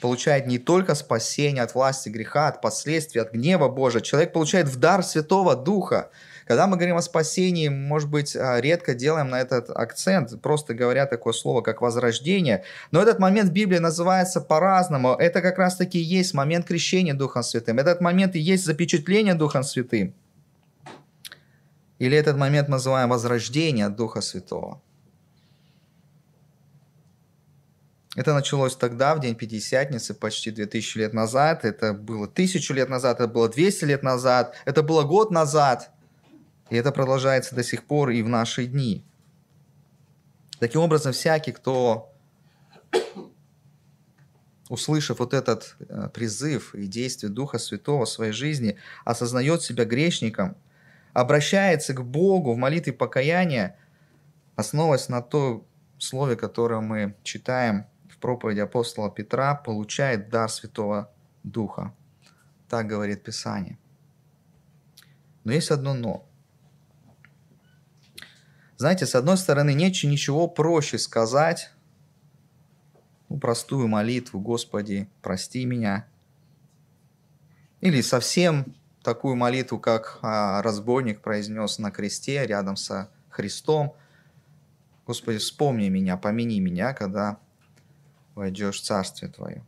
получает 0.00 0.46
не 0.46 0.58
только 0.58 0.94
спасение 0.94 1.64
от 1.64 1.74
власти 1.74 2.08
греха, 2.08 2.46
от 2.46 2.62
последствий, 2.62 3.20
от 3.20 3.32
гнева 3.32 3.68
Божия. 3.68 4.00
Человек 4.00 4.32
получает 4.32 4.68
в 4.68 4.76
дар 4.78 5.02
Святого 5.02 5.56
Духа. 5.56 6.10
Когда 6.50 6.66
мы 6.66 6.76
говорим 6.76 6.96
о 6.96 7.00
спасении, 7.00 7.68
может 7.68 8.10
быть, 8.10 8.34
а, 8.34 8.60
редко 8.60 8.92
делаем 8.92 9.28
на 9.28 9.40
этот 9.40 9.70
акцент, 9.70 10.42
просто 10.42 10.74
говоря 10.74 11.06
такое 11.06 11.32
слово, 11.32 11.60
как 11.60 11.80
возрождение. 11.80 12.64
Но 12.90 13.00
этот 13.00 13.20
момент 13.20 13.50
в 13.50 13.52
Библии 13.52 13.78
называется 13.78 14.40
по-разному. 14.40 15.12
Это 15.12 15.42
как 15.42 15.58
раз-таки 15.58 16.00
и 16.00 16.02
есть 16.02 16.34
момент 16.34 16.66
крещения 16.66 17.14
Духом 17.14 17.44
Святым. 17.44 17.78
Этот 17.78 18.00
момент 18.00 18.34
и 18.34 18.40
есть 18.40 18.64
запечатление 18.64 19.34
Духом 19.34 19.62
Святым. 19.62 20.12
Или 22.00 22.16
этот 22.16 22.36
момент 22.36 22.68
называем 22.68 23.10
возрождение 23.10 23.88
Духа 23.88 24.20
Святого. 24.20 24.82
Это 28.16 28.34
началось 28.34 28.74
тогда, 28.74 29.14
в 29.14 29.20
день 29.20 29.36
Пятидесятницы, 29.36 30.14
почти 30.14 30.50
2000 30.50 30.98
лет 30.98 31.14
назад. 31.14 31.64
Это 31.64 31.92
было 31.92 32.26
тысячу 32.26 32.74
лет 32.74 32.88
назад, 32.88 33.20
это 33.20 33.28
было 33.28 33.48
200 33.48 33.84
лет 33.84 34.02
назад, 34.02 34.56
это 34.64 34.82
было 34.82 35.04
год 35.04 35.30
назад. 35.30 35.92
И 36.70 36.76
это 36.76 36.92
продолжается 36.92 37.54
до 37.54 37.62
сих 37.62 37.84
пор 37.84 38.10
и 38.10 38.22
в 38.22 38.28
наши 38.28 38.66
дни. 38.66 39.04
Таким 40.58 40.82
образом, 40.82 41.12
всякий, 41.12 41.52
кто, 41.52 42.12
услышав 44.68 45.18
вот 45.18 45.34
этот 45.34 45.76
э, 45.80 46.08
призыв 46.12 46.74
и 46.74 46.86
действие 46.86 47.30
Духа 47.30 47.58
Святого 47.58 48.04
в 48.04 48.08
своей 48.08 48.32
жизни, 48.32 48.76
осознает 49.04 49.62
себя 49.62 49.84
грешником, 49.84 50.56
обращается 51.12 51.94
к 51.94 52.04
Богу 52.04 52.54
в 52.54 52.56
молитве 52.56 52.92
покаяния, 52.92 53.76
основываясь 54.56 55.08
на 55.08 55.22
то 55.22 55.64
слове, 55.98 56.36
которое 56.36 56.80
мы 56.80 57.16
читаем 57.22 57.86
проповеди 58.20 58.60
апостола 58.60 59.10
Петра 59.10 59.54
получает 59.54 60.28
дар 60.28 60.48
Святого 60.48 61.10
Духа. 61.42 61.92
Так 62.68 62.86
говорит 62.86 63.24
Писание. 63.24 63.78
Но 65.44 65.52
есть 65.52 65.70
одно 65.70 65.94
но. 65.94 66.26
Знаете, 68.80 69.04
с 69.04 69.14
одной 69.14 69.36
стороны, 69.36 69.74
нет 69.74 69.92
ничего 70.04 70.48
проще 70.48 70.96
сказать 70.96 71.70
ну, 73.28 73.38
простую 73.38 73.88
молитву 73.88 74.40
«Господи, 74.40 75.06
прости 75.20 75.66
меня». 75.66 76.06
Или 77.82 78.00
совсем 78.00 78.74
такую 79.02 79.36
молитву, 79.36 79.78
как 79.78 80.18
а, 80.22 80.62
разбойник 80.62 81.20
произнес 81.20 81.78
на 81.78 81.90
кресте 81.90 82.46
рядом 82.46 82.76
со 82.76 83.10
Христом. 83.28 83.94
«Господи, 85.06 85.36
вспомни 85.36 85.90
меня, 85.90 86.16
помяни 86.16 86.58
меня, 86.58 86.94
когда 86.94 87.36
войдешь 88.34 88.80
в 88.80 88.82
Царствие 88.82 89.30
Твое. 89.30 89.62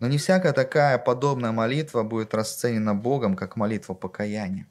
Но 0.00 0.08
не 0.08 0.18
всякая 0.18 0.52
такая 0.52 0.98
подобная 0.98 1.52
молитва 1.52 2.02
будет 2.02 2.34
расценена 2.34 2.92
Богом 2.92 3.36
как 3.36 3.54
молитва 3.54 3.94
покаяния. 3.94 4.66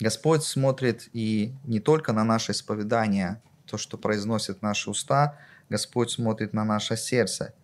Господь 0.00 0.42
смотрит 0.42 1.08
и 1.12 1.54
не 1.64 1.80
только 1.80 2.12
на 2.12 2.24
наше 2.24 2.52
исповедание, 2.52 3.40
то, 3.66 3.78
что 3.78 3.98
произносят 3.98 4.62
наши 4.62 4.90
уста, 4.90 5.38
Господь 5.68 6.10
смотрит 6.10 6.52
на 6.52 6.64
наше 6.64 6.96
сердце. 6.96 7.54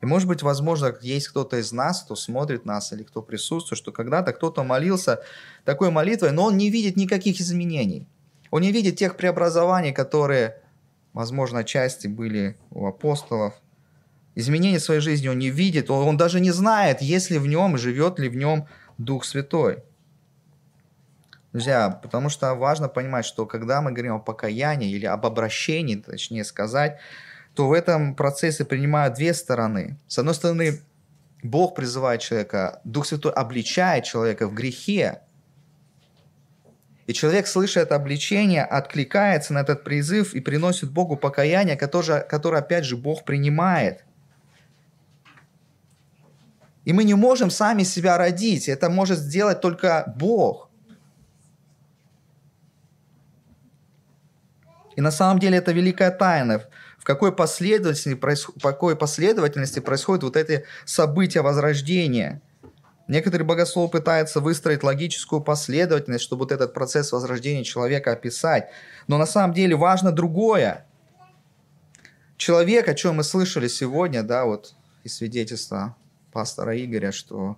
И 0.00 0.06
может 0.06 0.28
быть, 0.28 0.42
возможно, 0.42 0.94
есть 1.00 1.28
кто-то 1.28 1.56
из 1.56 1.72
нас, 1.72 2.02
кто 2.02 2.14
смотрит 2.14 2.64
нас 2.64 2.92
или 2.92 3.02
кто 3.02 3.22
присутствует, 3.22 3.78
что 3.78 3.90
когда-то 3.90 4.32
кто-то 4.32 4.62
молился 4.62 5.22
такой 5.64 5.90
молитвой, 5.90 6.32
но 6.32 6.44
он 6.44 6.56
не 6.56 6.70
видит 6.70 6.96
никаких 6.96 7.40
изменений. 7.40 8.06
Он 8.50 8.62
не 8.62 8.72
видит 8.72 8.96
тех 8.96 9.16
преобразований, 9.16 9.92
которые 9.92 10.62
возможно, 11.18 11.64
части 11.64 12.06
были 12.06 12.56
у 12.70 12.86
апостолов. 12.86 13.54
Изменения 14.36 14.78
своей 14.78 15.00
жизни 15.00 15.26
он 15.26 15.38
не 15.38 15.50
видит, 15.50 15.90
он 15.90 16.16
даже 16.16 16.38
не 16.38 16.52
знает, 16.52 17.02
есть 17.02 17.30
ли 17.30 17.38
в 17.38 17.48
нем, 17.48 17.76
живет 17.76 18.20
ли 18.20 18.28
в 18.28 18.36
нем 18.36 18.68
Дух 18.98 19.24
Святой. 19.24 19.82
Друзья, 21.58 21.90
потому 21.90 22.28
что 22.28 22.54
важно 22.54 22.88
понимать, 22.88 23.24
что 23.24 23.44
когда 23.44 23.82
мы 23.82 23.90
говорим 23.90 24.14
о 24.14 24.20
покаянии 24.20 24.92
или 24.92 25.06
об 25.06 25.26
обращении, 25.26 25.96
точнее 25.96 26.44
сказать, 26.44 27.00
то 27.54 27.66
в 27.66 27.72
этом 27.72 28.14
процессе 28.14 28.64
принимают 28.64 29.14
две 29.14 29.34
стороны. 29.34 29.98
С 30.06 30.20
одной 30.20 30.36
стороны, 30.36 30.80
Бог 31.42 31.74
призывает 31.74 32.20
человека, 32.20 32.80
Дух 32.84 33.06
Святой 33.06 33.32
обличает 33.32 34.04
человека 34.04 34.46
в 34.46 34.54
грехе, 34.54 35.22
и 37.08 37.12
человек, 37.12 37.48
слыша 37.48 37.80
это 37.80 37.96
обличение, 37.96 38.62
откликается 38.62 39.52
на 39.52 39.62
этот 39.62 39.82
призыв 39.82 40.34
и 40.34 40.40
приносит 40.40 40.92
Богу 40.92 41.16
покаяние, 41.16 41.74
которое, 41.76 42.20
которое 42.20 42.58
опять 42.58 42.84
же, 42.84 42.96
Бог 42.96 43.24
принимает. 43.24 44.04
И 46.84 46.92
мы 46.92 47.02
не 47.02 47.14
можем 47.14 47.50
сами 47.50 47.82
себя 47.82 48.16
родить. 48.16 48.68
Это 48.68 48.88
может 48.88 49.18
сделать 49.18 49.60
только 49.60 50.14
Бог. 50.16 50.67
И 54.98 55.00
на 55.00 55.12
самом 55.12 55.38
деле 55.38 55.58
это 55.58 55.70
великая 55.70 56.10
тайна. 56.10 56.64
В 56.98 57.04
какой 57.04 57.30
последовательности, 57.30 58.20
в 58.56 58.60
какой 58.60 58.96
последовательности 58.96 59.78
происходят 59.78 60.24
вот 60.24 60.36
эти 60.36 60.64
события 60.84 61.40
возрождения– 61.40 62.42
Некоторые 63.06 63.46
богословы 63.46 63.88
пытаются 63.88 64.40
выстроить 64.40 64.82
логическую 64.82 65.40
последовательность, 65.40 66.24
чтобы 66.24 66.40
вот 66.40 66.52
этот 66.52 66.74
процесс 66.74 67.10
возрождения 67.10 67.64
человека 67.64 68.12
описать. 68.12 68.68
Но 69.06 69.16
на 69.16 69.24
самом 69.24 69.54
деле 69.54 69.76
важно 69.76 70.12
другое. 70.12 70.84
Человек, 72.36 72.86
о 72.86 72.94
чем 72.94 73.16
мы 73.16 73.24
слышали 73.24 73.66
сегодня, 73.66 74.22
да, 74.22 74.44
вот 74.44 74.74
из 75.04 75.16
свидетельства 75.16 75.96
пастора 76.32 76.76
Игоря, 76.76 77.10
что 77.10 77.56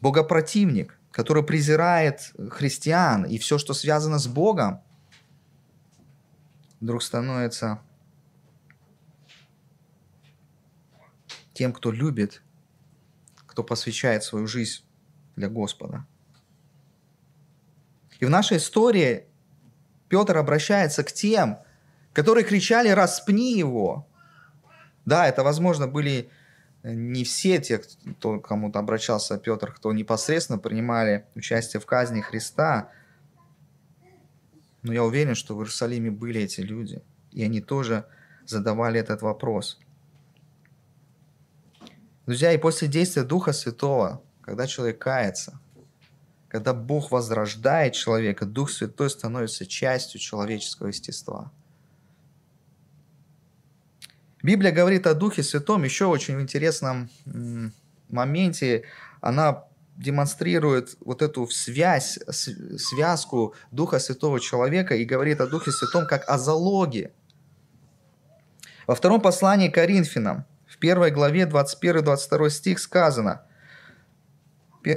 богопротивник, 0.00 0.98
который 1.10 1.42
презирает 1.42 2.32
христиан 2.48 3.24
и 3.24 3.36
все, 3.36 3.58
что 3.58 3.74
связано 3.74 4.18
с 4.18 4.26
Богом, 4.26 4.80
вдруг 6.84 7.02
становится 7.02 7.80
тем, 11.54 11.72
кто 11.72 11.90
любит, 11.90 12.42
кто 13.46 13.64
посвящает 13.64 14.22
свою 14.22 14.46
жизнь 14.46 14.84
для 15.34 15.48
Господа. 15.48 16.04
И 18.20 18.26
в 18.26 18.30
нашей 18.30 18.58
истории 18.58 19.24
Петр 20.08 20.36
обращается 20.36 21.04
к 21.04 21.12
тем, 21.12 21.58
которые 22.12 22.44
кричали 22.44 22.90
«распни 22.90 23.56
его». 23.56 24.06
Да, 25.06 25.26
это, 25.26 25.42
возможно, 25.42 25.88
были 25.88 26.28
э, 26.82 26.92
не 26.92 27.24
все 27.24 27.60
те, 27.60 27.78
кто 27.78 28.40
кому-то 28.40 28.78
обращался 28.78 29.38
Петр, 29.38 29.72
кто 29.72 29.90
непосредственно 29.94 30.58
принимали 30.58 31.24
участие 31.34 31.80
в 31.80 31.86
казни 31.86 32.20
Христа– 32.20 32.90
но 34.84 34.92
я 34.92 35.02
уверен, 35.02 35.34
что 35.34 35.56
в 35.56 35.58
Иерусалиме 35.58 36.10
были 36.10 36.42
эти 36.42 36.60
люди, 36.60 37.02
и 37.32 37.42
они 37.42 37.60
тоже 37.60 38.06
задавали 38.46 39.00
этот 39.00 39.22
вопрос. 39.22 39.80
Друзья, 42.26 42.52
и 42.52 42.58
после 42.58 42.86
действия 42.86 43.24
Духа 43.24 43.52
Святого, 43.52 44.22
когда 44.42 44.66
человек 44.66 44.98
кается, 44.98 45.58
когда 46.48 46.72
Бог 46.72 47.10
возрождает 47.10 47.94
человека, 47.94 48.46
Дух 48.46 48.70
Святой 48.70 49.10
становится 49.10 49.66
частью 49.66 50.20
человеческого 50.20 50.88
естества. 50.88 51.50
Библия 54.42 54.70
говорит 54.70 55.06
о 55.06 55.14
Духе 55.14 55.42
Святом 55.42 55.84
еще 55.84 56.04
очень 56.04 56.38
интересном 56.40 57.08
моменте. 58.10 58.84
Она 59.22 59.64
демонстрирует 59.96 60.96
вот 61.00 61.22
эту 61.22 61.46
связь, 61.48 62.18
связку 62.28 63.54
Духа 63.70 63.98
Святого 63.98 64.40
человека 64.40 64.94
и 64.94 65.04
говорит 65.04 65.40
о 65.40 65.46
Духе 65.46 65.70
Святом 65.70 66.06
как 66.06 66.28
о 66.28 66.38
залоге. 66.38 67.12
Во 68.86 68.94
втором 68.94 69.20
послании 69.20 69.68
Коринфянам, 69.68 70.44
в 70.66 70.78
первой 70.78 71.10
главе 71.10 71.44
21-22 71.44 72.50
стих 72.50 72.78
сказано– 72.78 73.42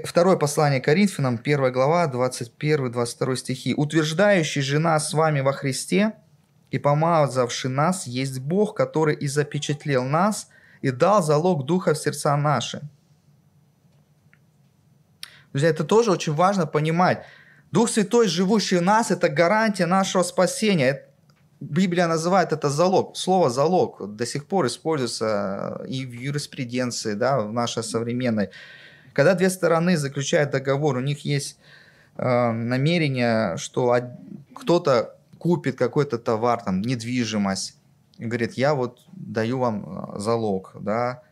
Второе 0.03 0.35
послание 0.35 0.81
Коринфянам, 0.81 1.39
1 1.41 1.71
глава, 1.71 2.11
21-22 2.11 3.35
стихи. 3.37 3.73
«Утверждающий 3.73 4.61
же 4.61 4.79
нас 4.79 5.09
с 5.09 5.13
вами 5.13 5.39
во 5.39 5.53
Христе 5.53 6.15
и 6.71 6.77
помазавший 6.77 7.71
нас 7.71 8.05
есть 8.05 8.39
Бог, 8.39 8.75
который 8.75 9.15
и 9.15 9.27
запечатлел 9.27 10.03
нас 10.03 10.49
и 10.81 10.91
дал 10.91 11.23
залог 11.23 11.65
Духа 11.65 11.93
в 11.93 11.97
сердца 11.97 12.35
наши». 12.35 12.81
Друзья, 15.53 15.69
это 15.69 15.83
тоже 15.83 16.11
очень 16.11 16.33
важно 16.33 16.65
понимать. 16.65 17.23
Дух 17.71 17.89
Святой, 17.89 18.27
живущий 18.27 18.77
в 18.77 18.81
нас, 18.81 19.11
это 19.11 19.29
гарантия 19.29 19.85
нашего 19.85 20.23
спасения. 20.23 21.05
Библия 21.59 22.07
называет 22.07 22.53
это 22.53 22.69
залог. 22.69 23.17
Слово 23.17 23.49
залог 23.49 24.15
до 24.15 24.25
сих 24.25 24.45
пор 24.45 24.67
используется 24.67 25.81
и 25.87 26.05
в 26.05 26.11
юриспруденции, 26.11 27.13
да, 27.13 27.39
в 27.39 27.51
нашей 27.51 27.83
современной. 27.83 28.49
Когда 29.13 29.33
две 29.33 29.49
стороны 29.49 29.97
заключают 29.97 30.51
договор, 30.51 30.97
у 30.97 31.01
них 31.01 31.25
есть 31.25 31.57
э, 32.17 32.51
намерение, 32.51 33.57
что 33.57 33.95
кто-то 34.53 35.15
купит 35.39 35.77
какой-то 35.77 36.19
товар, 36.19 36.61
там, 36.63 36.81
недвижимость, 36.81 37.75
и 38.19 38.25
говорит, 38.25 38.53
я 38.53 38.75
вот 38.75 38.99
даю 39.11 39.59
вам 39.59 40.15
э, 40.15 40.19
залог, 40.19 40.73
да, 40.79 41.21
э, 41.23 41.26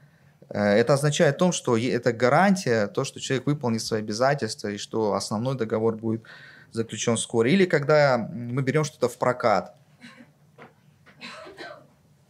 это 0.55 0.93
означает 0.93 1.37
то, 1.37 1.51
что 1.51 1.77
это 1.77 2.13
гарантия, 2.13 2.87
то, 2.87 3.03
что 3.03 3.19
человек 3.19 3.45
выполнит 3.45 3.81
свои 3.81 3.99
обязательства 3.99 4.69
и 4.69 4.77
что 4.77 5.13
основной 5.13 5.57
договор 5.57 5.97
будет 5.97 6.23
заключен 6.71 7.17
вскоре. 7.17 7.53
Или 7.53 7.65
когда 7.65 8.17
мы 8.17 8.61
берем 8.61 8.85
что-то 8.85 9.09
в 9.09 9.17
прокат, 9.17 9.75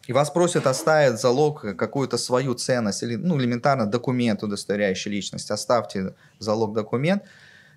и 0.07 0.13
вас 0.13 0.29
просят 0.29 0.67
оставить 0.67 1.19
залог 1.19 1.75
какую-то 1.77 2.17
свою 2.17 2.53
ценность 2.53 3.03
или 3.03 3.15
ну, 3.15 3.39
элементарно 3.39 3.85
документ, 3.85 4.43
удостоверяющий 4.43 5.11
личность. 5.11 5.51
Оставьте 5.51 6.15
залог 6.39 6.73
документ, 6.73 7.23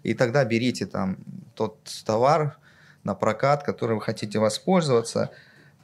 и 0.03 0.14
тогда 0.14 0.44
берите 0.44 0.87
там 0.87 1.18
тот 1.55 1.79
товар 2.05 2.59
на 3.05 3.14
прокат, 3.14 3.64
который 3.64 3.96
вы 3.96 4.03
хотите 4.03 4.38
воспользоваться. 4.38 5.31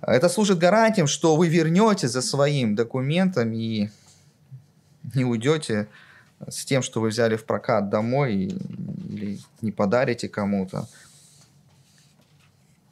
Это 0.01 0.29
служит 0.29 0.59
гарантием, 0.59 1.07
что 1.07 1.37
вы 1.37 1.49
вернете 1.49 2.09
за 2.09 2.21
своим 2.21 2.75
документом 2.75 3.53
и 3.53 3.89
не 5.15 5.25
уйдете 5.25 5.89
с 6.49 6.65
тем, 6.65 6.83
что 6.83 7.01
вы 7.01 7.09
взяли 7.09 7.37
в 7.37 7.45
прокат 7.45 7.91
домой 7.91 8.35
или 9.09 9.39
не 9.61 9.73
подарите 9.73 10.29
кому-то. 10.29 10.89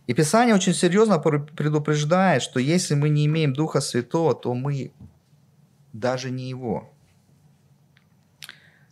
И 0.06 0.14
Писание 0.14 0.54
очень 0.54 0.74
серьезно 0.74 1.18
предупреждает, 1.18 2.42
что 2.42 2.60
если 2.60 2.94
мы 2.94 3.08
не 3.08 3.26
имеем 3.26 3.52
Духа 3.52 3.80
Святого, 3.80 4.34
то 4.34 4.52
мы 4.54 4.90
даже 5.92 6.30
не 6.30 6.48
Его. 6.48 6.92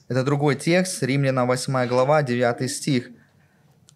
Это 0.09 0.25
другой 0.25 0.57
текст, 0.57 1.03
Римляна 1.03 1.47
8 1.47 1.87
глава, 1.87 2.23
9 2.23 2.71
стих. 2.71 3.11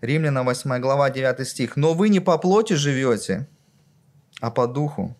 Римляна 0.00 0.42
8 0.42 0.80
глава, 0.80 1.10
9 1.10 1.48
стих. 1.48 1.76
«Но 1.76 1.94
вы 1.94 2.08
не 2.08 2.20
по 2.20 2.38
плоти 2.38 2.74
живете, 2.74 3.48
а 4.40 4.50
по 4.50 4.66
духу. 4.66 5.16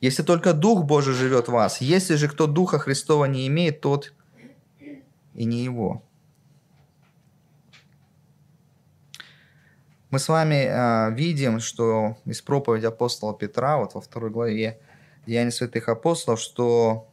Если 0.00 0.22
только 0.22 0.52
Дух 0.52 0.84
Божий 0.84 1.14
живет 1.14 1.48
в 1.48 1.52
вас, 1.52 1.80
если 1.80 2.16
же 2.16 2.28
кто 2.28 2.46
Духа 2.46 2.78
Христова 2.78 3.24
не 3.24 3.46
имеет, 3.46 3.80
тот 3.80 4.12
и 5.34 5.44
не 5.44 5.64
его». 5.64 6.02
Мы 10.10 10.20
с 10.20 10.28
вами 10.28 10.66
э, 10.66 11.14
видим, 11.14 11.60
что 11.60 12.16
из 12.24 12.40
проповеди 12.40 12.86
апостола 12.86 13.34
Петра, 13.34 13.76
вот 13.76 13.94
во 13.94 14.00
второй 14.00 14.30
главе 14.30 14.80
Деяния 15.26 15.50
святых 15.50 15.88
апостолов, 15.88 16.40
что 16.40 17.08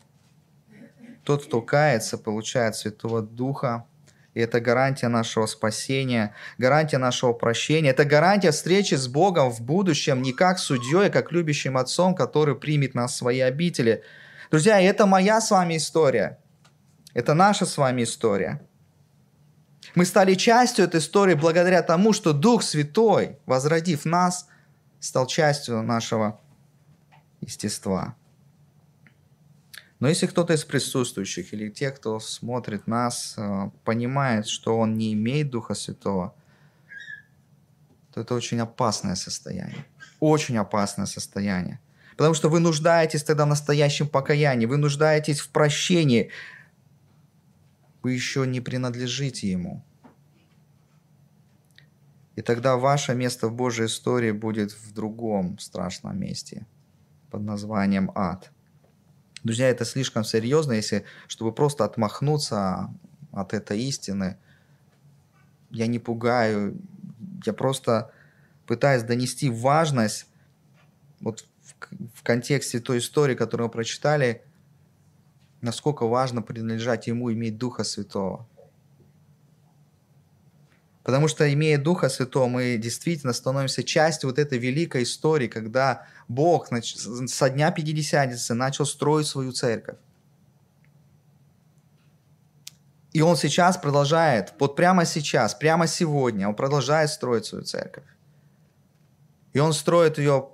тот, 1.23 1.45
кто 1.45 1.61
кается, 1.61 2.17
получает 2.17 2.75
Святого 2.75 3.21
Духа, 3.21 3.85
и 4.33 4.39
это 4.39 4.59
гарантия 4.59 5.09
нашего 5.09 5.45
спасения, 5.45 6.33
гарантия 6.57 6.97
нашего 6.97 7.33
прощения. 7.33 7.91
Это 7.91 8.03
гарантия 8.03 8.51
встречи 8.51 8.95
с 8.95 9.07
Богом 9.07 9.51
в 9.51 9.61
будущем 9.61 10.21
не 10.21 10.33
как 10.33 10.57
судьей, 10.57 11.07
а 11.07 11.09
как 11.11 11.31
любящим 11.31 11.77
отцом, 11.77 12.15
который 12.15 12.55
примет 12.55 12.95
нас 12.95 13.13
в 13.13 13.17
свои 13.17 13.41
обители. 13.41 14.03
Друзья, 14.49 14.81
это 14.81 15.05
моя 15.05 15.39
с 15.39 15.51
вами 15.51 15.77
история. 15.77 16.39
Это 17.13 17.35
наша 17.35 17.65
с 17.65 17.77
вами 17.77 18.03
история. 18.03 18.61
Мы 19.93 20.05
стали 20.05 20.33
частью 20.33 20.85
этой 20.85 20.99
истории 20.99 21.35
благодаря 21.35 21.83
тому, 21.83 22.13
что 22.13 22.33
Дух 22.33 22.63
Святой, 22.63 23.37
возродив 23.45 24.05
нас, 24.05 24.47
стал 24.99 25.27
частью 25.27 25.83
нашего 25.83 26.41
естества. 27.41 28.15
Но 30.03 30.09
если 30.09 30.27
кто-то 30.27 30.51
из 30.51 30.65
присутствующих 30.65 31.53
или 31.53 31.69
те, 31.69 31.89
кто 31.89 32.19
смотрит 32.19 32.87
нас, 32.87 33.35
э, 33.37 33.69
понимает, 33.85 34.47
что 34.47 34.77
он 34.77 34.97
не 34.97 35.13
имеет 35.13 35.49
Духа 35.49 35.75
Святого, 35.75 36.35
то 38.13 38.19
это 38.19 38.35
очень 38.35 38.59
опасное 38.59 39.15
состояние. 39.15 39.85
Очень 40.19 40.57
опасное 40.57 41.05
состояние. 41.05 41.79
Потому 42.17 42.33
что 42.33 42.49
вы 42.49 42.59
нуждаетесь 42.59 43.23
тогда 43.23 43.45
в 43.45 43.47
настоящем 43.47 44.09
покаянии, 44.09 44.65
вы 44.65 44.75
нуждаетесь 44.75 45.39
в 45.39 45.49
прощении, 45.51 46.31
вы 48.01 48.11
еще 48.11 48.45
не 48.45 48.59
принадлежите 48.59 49.49
Ему. 49.49 49.85
И 52.35 52.41
тогда 52.41 52.75
ваше 52.75 53.15
место 53.15 53.47
в 53.47 53.53
Божьей 53.53 53.85
истории 53.85 54.31
будет 54.31 54.73
в 54.73 54.93
другом 54.93 55.59
страшном 55.59 56.19
месте 56.19 56.65
под 57.31 57.43
названием 57.43 58.11
ад. 58.15 58.52
Друзья, 59.43 59.67
это 59.69 59.83
слишком 59.83 60.23
серьезно, 60.23 60.71
если, 60.71 61.03
чтобы 61.27 61.51
просто 61.51 61.83
отмахнуться 61.83 62.89
от 63.33 63.53
этой 63.53 63.81
истины. 63.81 64.37
Я 65.69 65.87
не 65.87 65.99
пугаю, 65.99 66.77
я 67.45 67.51
просто 67.51 68.11
пытаюсь 68.65 69.03
донести 69.03 69.49
важность 69.49 70.27
вот 71.19 71.45
в, 71.61 71.73
в 72.15 72.23
контексте 72.23 72.79
той 72.79 72.99
истории, 72.99 73.35
которую 73.35 73.67
мы 73.67 73.71
прочитали, 73.71 74.43
насколько 75.61 76.07
важно 76.07 76.41
принадлежать 76.41 77.07
Ему, 77.07 77.31
иметь 77.33 77.57
Духа 77.57 77.83
Святого. 77.83 78.47
Потому 81.03 81.27
что, 81.27 81.51
имея 81.51 81.77
Духа 81.77 82.09
Святого, 82.09 82.47
мы 82.47 82.77
действительно 82.77 83.33
становимся 83.33 83.83
частью 83.83 84.29
вот 84.29 84.39
этой 84.39 84.57
великой 84.57 85.03
истории, 85.03 85.47
когда 85.47 86.07
Бог 86.27 86.69
со 87.27 87.49
дня 87.49 87.71
Пятидесятницы 87.71 88.53
начал 88.53 88.85
строить 88.85 89.27
свою 89.27 89.51
церковь. 89.51 89.97
И 93.11 93.21
Он 93.21 93.35
сейчас 93.35 93.77
продолжает, 93.77 94.53
вот 94.59 94.75
прямо 94.75 95.05
сейчас, 95.05 95.53
прямо 95.53 95.87
сегодня, 95.87 96.47
Он 96.47 96.55
продолжает 96.55 97.09
строить 97.09 97.45
свою 97.45 97.63
церковь. 97.63 98.05
И 99.51 99.59
Он 99.59 99.73
строит 99.73 100.17
ее 100.17 100.49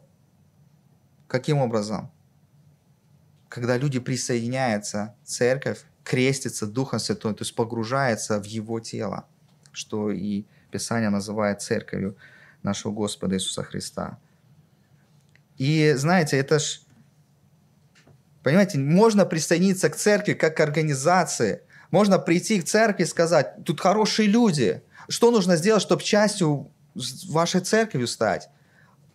каким 1.28 1.60
образом? 1.60 2.12
когда 3.50 3.78
люди 3.78 4.00
присоединяются, 4.00 5.16
церковь 5.26 5.84
крестится 6.04 6.68
Духом 6.68 7.00
Святым, 7.00 7.36
то 7.36 7.42
есть 7.42 7.56
погружается 7.56 8.40
в 8.40 8.46
Его 8.46 8.80
тело, 8.80 9.26
что 9.80 10.12
и 10.12 10.44
Писание 10.72 11.10
называет 11.10 11.62
церковью 11.62 12.15
нашего 12.63 12.92
Господа 12.92 13.36
Иисуса 13.36 13.63
Христа. 13.63 14.20
И 15.58 15.94
знаете, 15.96 16.38
это 16.38 16.60
ж 16.60 16.82
Понимаете, 18.44 18.78
можно 18.80 19.26
присоединиться 19.26 19.89
к 19.89 19.96
церкви 19.96 20.34
как 20.34 20.56
к 20.56 20.60
организации. 20.62 21.62
Можно 21.92 22.20
прийти 22.20 22.62
к 22.62 22.65
церкви 22.65 23.04
и 23.04 23.06
сказать, 23.08 23.65
тут 23.65 23.82
хорошие 23.82 24.30
люди. 24.30 24.82
Что 25.10 25.32
нужно 25.32 25.58
сделать, 25.58 25.82
чтобы 25.82 26.04
частью 26.04 26.72
вашей 27.30 27.62
церкви 27.62 28.06
стать? 28.06 28.50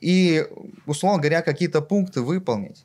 И, 0.00 0.46
условно 0.86 1.20
говоря, 1.20 1.40
какие-то 1.40 1.80
пункты 1.80 2.20
выполнить. 2.20 2.84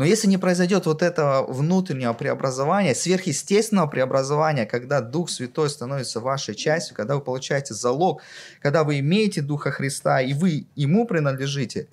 Но 0.00 0.06
если 0.06 0.28
не 0.28 0.38
произойдет 0.38 0.86
вот 0.86 1.02
этого 1.02 1.44
внутреннего 1.52 2.14
преобразования, 2.14 2.94
сверхъестественного 2.94 3.86
преобразования, 3.86 4.64
когда 4.64 5.02
Дух 5.02 5.28
Святой 5.28 5.68
становится 5.68 6.20
вашей 6.20 6.54
частью, 6.54 6.96
когда 6.96 7.16
вы 7.16 7.20
получаете 7.20 7.74
залог, 7.74 8.22
когда 8.62 8.82
вы 8.82 9.00
имеете 9.00 9.42
Духа 9.42 9.70
Христа 9.70 10.22
и 10.22 10.32
вы 10.32 10.66
Ему 10.74 11.06
принадлежите, 11.06 11.86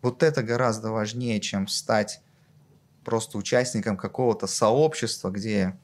вот 0.00 0.22
это 0.22 0.42
гораздо 0.42 0.92
важнее, 0.92 1.42
чем 1.42 1.68
стать 1.68 2.22
просто 3.04 3.36
участником 3.36 3.98
какого-то 3.98 4.46
сообщества, 4.46 5.28
где, 5.28 5.78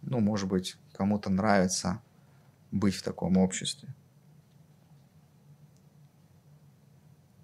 ну, 0.00 0.20
может 0.20 0.48
быть, 0.48 0.78
кому-то 0.94 1.28
нравится 1.28 2.00
быть 2.70 2.94
в 2.94 3.02
таком 3.02 3.36
обществе. 3.36 3.90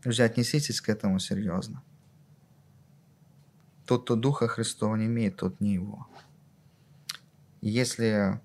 Друзья, 0.02 0.24
отнеситесь 0.24 0.80
к 0.80 0.88
этому 0.88 1.18
серьезно. 1.18 1.82
Тот, 3.86 4.02
кто 4.02 4.16
Духа 4.16 4.48
Христова 4.48 4.96
не 4.96 5.06
имеет, 5.06 5.36
тот 5.36 5.60
не 5.60 5.74
его. 5.74 6.08
Если 7.60 8.40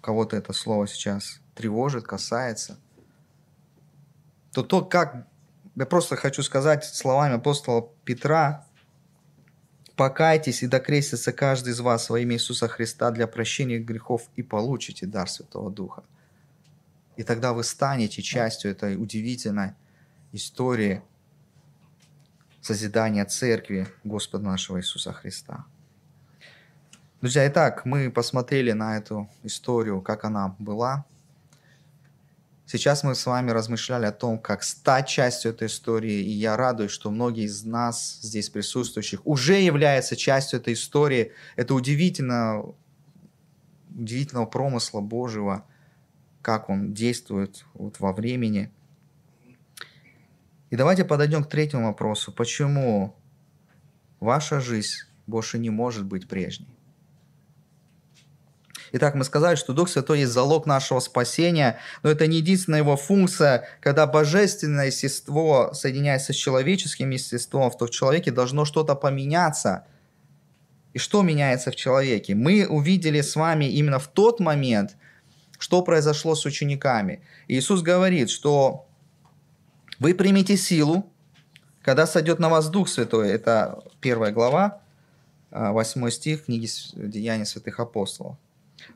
кого-то 0.00 0.36
это 0.36 0.52
слово 0.52 0.86
сейчас 0.86 1.40
тревожит, 1.54 2.04
касается, 2.04 2.78
то 4.52 4.62
то, 4.62 4.84
как... 4.84 5.26
Я 5.76 5.86
просто 5.86 6.16
хочу 6.16 6.42
сказать 6.42 6.84
словами 6.84 7.34
апостола 7.34 7.88
Петра, 8.04 8.66
«Покайтесь 9.96 10.62
и 10.62 10.66
докрестится 10.66 11.32
каждый 11.32 11.72
из 11.72 11.80
вас 11.80 12.08
во 12.10 12.18
имя 12.18 12.36
Иисуса 12.36 12.68
Христа 12.68 13.10
для 13.10 13.26
прощения 13.26 13.78
грехов 13.78 14.30
и 14.36 14.42
получите 14.42 15.06
дар 15.06 15.28
Святого 15.28 15.70
Духа». 15.70 16.04
И 17.16 17.22
тогда 17.22 17.52
вы 17.52 17.64
станете 17.64 18.22
частью 18.22 18.70
этой 18.70 18.96
удивительной 18.96 19.74
истории 20.32 21.02
созидания 22.60 23.24
церкви 23.24 23.88
Господа 24.04 24.44
нашего 24.44 24.78
Иисуса 24.78 25.12
Христа. 25.12 25.64
Друзья, 27.20 27.46
итак, 27.48 27.84
мы 27.84 28.10
посмотрели 28.10 28.72
на 28.72 28.96
эту 28.96 29.28
историю, 29.42 30.00
как 30.00 30.24
она 30.24 30.54
была. 30.58 31.04
Сейчас 32.66 33.02
мы 33.02 33.14
с 33.14 33.26
вами 33.26 33.50
размышляли 33.50 34.06
о 34.06 34.12
том, 34.12 34.38
как 34.38 34.62
стать 34.62 35.08
частью 35.08 35.50
этой 35.50 35.66
истории, 35.66 36.22
и 36.22 36.30
я 36.30 36.56
радуюсь, 36.56 36.92
что 36.92 37.10
многие 37.10 37.44
из 37.44 37.64
нас, 37.64 38.20
здесь 38.22 38.48
присутствующих, 38.48 39.26
уже 39.26 39.60
являются 39.60 40.14
частью 40.14 40.60
этой 40.60 40.74
истории. 40.74 41.32
Это 41.56 41.74
удивительно, 41.74 42.62
удивительного 43.90 44.46
промысла 44.46 45.00
Божьего, 45.00 45.64
как 46.42 46.70
он 46.70 46.94
действует 46.94 47.64
вот 47.74 47.98
во 47.98 48.12
времени– 48.12 48.70
и 50.70 50.76
давайте 50.76 51.04
подойдем 51.04 51.44
к 51.44 51.48
третьему 51.48 51.86
вопросу. 51.86 52.32
Почему 52.32 53.16
ваша 54.20 54.60
жизнь 54.60 55.00
больше 55.26 55.58
не 55.58 55.70
может 55.70 56.04
быть 56.04 56.28
прежней? 56.28 56.76
Итак, 58.92 59.14
мы 59.14 59.24
сказали, 59.24 59.54
что 59.54 59.72
Дух 59.72 59.88
Святой 59.88 60.20
есть 60.20 60.32
залог 60.32 60.66
нашего 60.66 60.98
спасения, 60.98 61.78
но 62.02 62.10
это 62.10 62.26
не 62.26 62.38
единственная 62.38 62.80
его 62.80 62.96
функция. 62.96 63.68
Когда 63.80 64.06
божественное 64.06 64.86
естество 64.86 65.70
соединяется 65.74 66.32
с 66.32 66.36
человеческим 66.36 67.10
естеством, 67.10 67.70
то 67.70 67.86
в 67.86 67.90
человеке 67.90 68.32
должно 68.32 68.64
что-то 68.64 68.96
поменяться. 68.96 69.86
И 70.92 70.98
что 70.98 71.22
меняется 71.22 71.70
в 71.70 71.76
человеке? 71.76 72.34
Мы 72.34 72.66
увидели 72.66 73.20
с 73.20 73.36
вами 73.36 73.66
именно 73.66 74.00
в 74.00 74.08
тот 74.08 74.40
момент, 74.40 74.96
что 75.58 75.82
произошло 75.82 76.34
с 76.34 76.44
учениками. 76.44 77.22
И 77.46 77.58
Иисус 77.58 77.82
говорит, 77.82 78.28
что 78.28 78.89
вы 80.00 80.14
примете 80.14 80.56
силу, 80.56 81.08
когда 81.82 82.06
сойдет 82.06 82.38
на 82.40 82.48
вас 82.48 82.68
Дух 82.70 82.88
Святой. 82.88 83.30
Это 83.30 83.84
первая 84.00 84.32
глава, 84.32 84.80
8 85.50 86.06
а, 86.06 86.10
стих 86.10 86.46
книги 86.46 86.68
Деяний 86.94 87.46
святых 87.46 87.78
апостолов. 87.78 88.36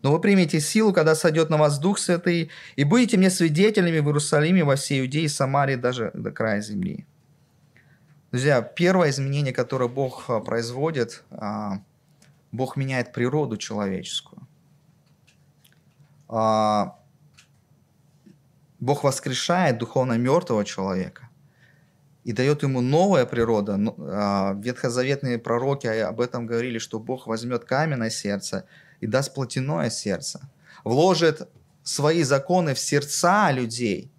Но 0.03 0.13
вы 0.13 0.21
примете 0.21 0.61
силу, 0.61 0.93
когда 0.93 1.15
сойдет 1.15 1.51
на 1.51 1.59
вас 1.59 1.79
Дух 1.79 1.99
Святый, 1.99 2.51
и 2.77 2.85
будете 2.85 3.19
мне 3.19 3.29
свидетелями 3.29 3.99
в 3.99 4.07
Иерусалиме, 4.07 4.65
во 4.65 4.77
всей 4.77 5.03
Иудее, 5.03 5.29
Самарии, 5.29 5.77
даже 5.77 6.11
до 6.15 6.31
края 6.31 6.61
земли. 6.63 7.07
Друзья, 8.31 8.63
первое 8.63 9.11
изменение, 9.11 9.53
которое 9.53 9.89
Бог 9.89 10.25
а, 10.29 10.41
производит, 10.41 11.23
а, 11.31 11.83
Бог 12.51 12.77
меняет 12.77 13.13
природу 13.13 13.59
человеческую. 13.59 14.41
Бог 18.85 19.03
воскрешает 19.03 19.79
духовно 19.79 20.19
мертвого 20.19 20.63
человека 20.63 21.31
и 22.23 22.33
дает 22.33 22.63
ему 22.63 22.83
новая 22.83 23.25
природа. 23.25 23.79
А, 23.99 24.55
ветхозаветные 24.63 25.39
пророки 25.39 25.87
об 25.87 26.21
этом 26.21 26.47
говорили, 26.47 26.79
что 26.79 27.01
Бог 27.01 27.27
возьмет 27.27 27.65
каменное 27.65 28.11
сердце 28.11 28.67
и 29.01 29.07
даст 29.07 29.33
плотяное 29.35 29.89
сердце, 29.89 30.51
вложит 30.85 31.49
свои 31.83 32.23
законы 32.25 32.75
в 32.75 32.79
сердца 32.79 33.51
людей. 33.53 34.13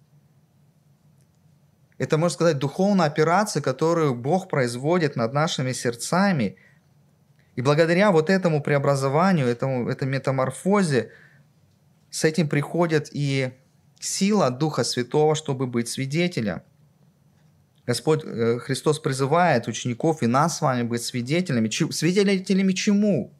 Это, 1.98 2.18
можно 2.18 2.34
сказать, 2.34 2.58
духовная 2.58 3.06
операция, 3.06 3.62
которую 3.62 4.16
Бог 4.16 4.48
производит 4.48 5.14
над 5.14 5.32
нашими 5.32 5.72
сердцами. 5.72 6.56
И 7.54 7.62
благодаря 7.62 8.10
вот 8.10 8.30
этому 8.30 8.60
преобразованию, 8.60 9.46
этому, 9.46 9.88
этой 9.88 10.08
метаморфозе, 10.08 11.12
с 12.10 12.24
этим 12.24 12.48
приходят 12.48 13.08
и 13.12 13.52
сила 14.00 14.50
Духа 14.50 14.84
Святого, 14.84 15.34
чтобы 15.34 15.66
быть 15.66 15.88
свидетелем. 15.88 16.62
Господь 17.86 18.24
э, 18.24 18.58
Христос 18.58 18.98
призывает 18.98 19.68
учеников 19.68 20.22
и 20.22 20.26
нас 20.26 20.58
с 20.58 20.60
вами 20.60 20.82
быть 20.82 21.02
свидетелями. 21.02 21.68
Свидетелями 21.68 22.72
чему? 22.72 23.32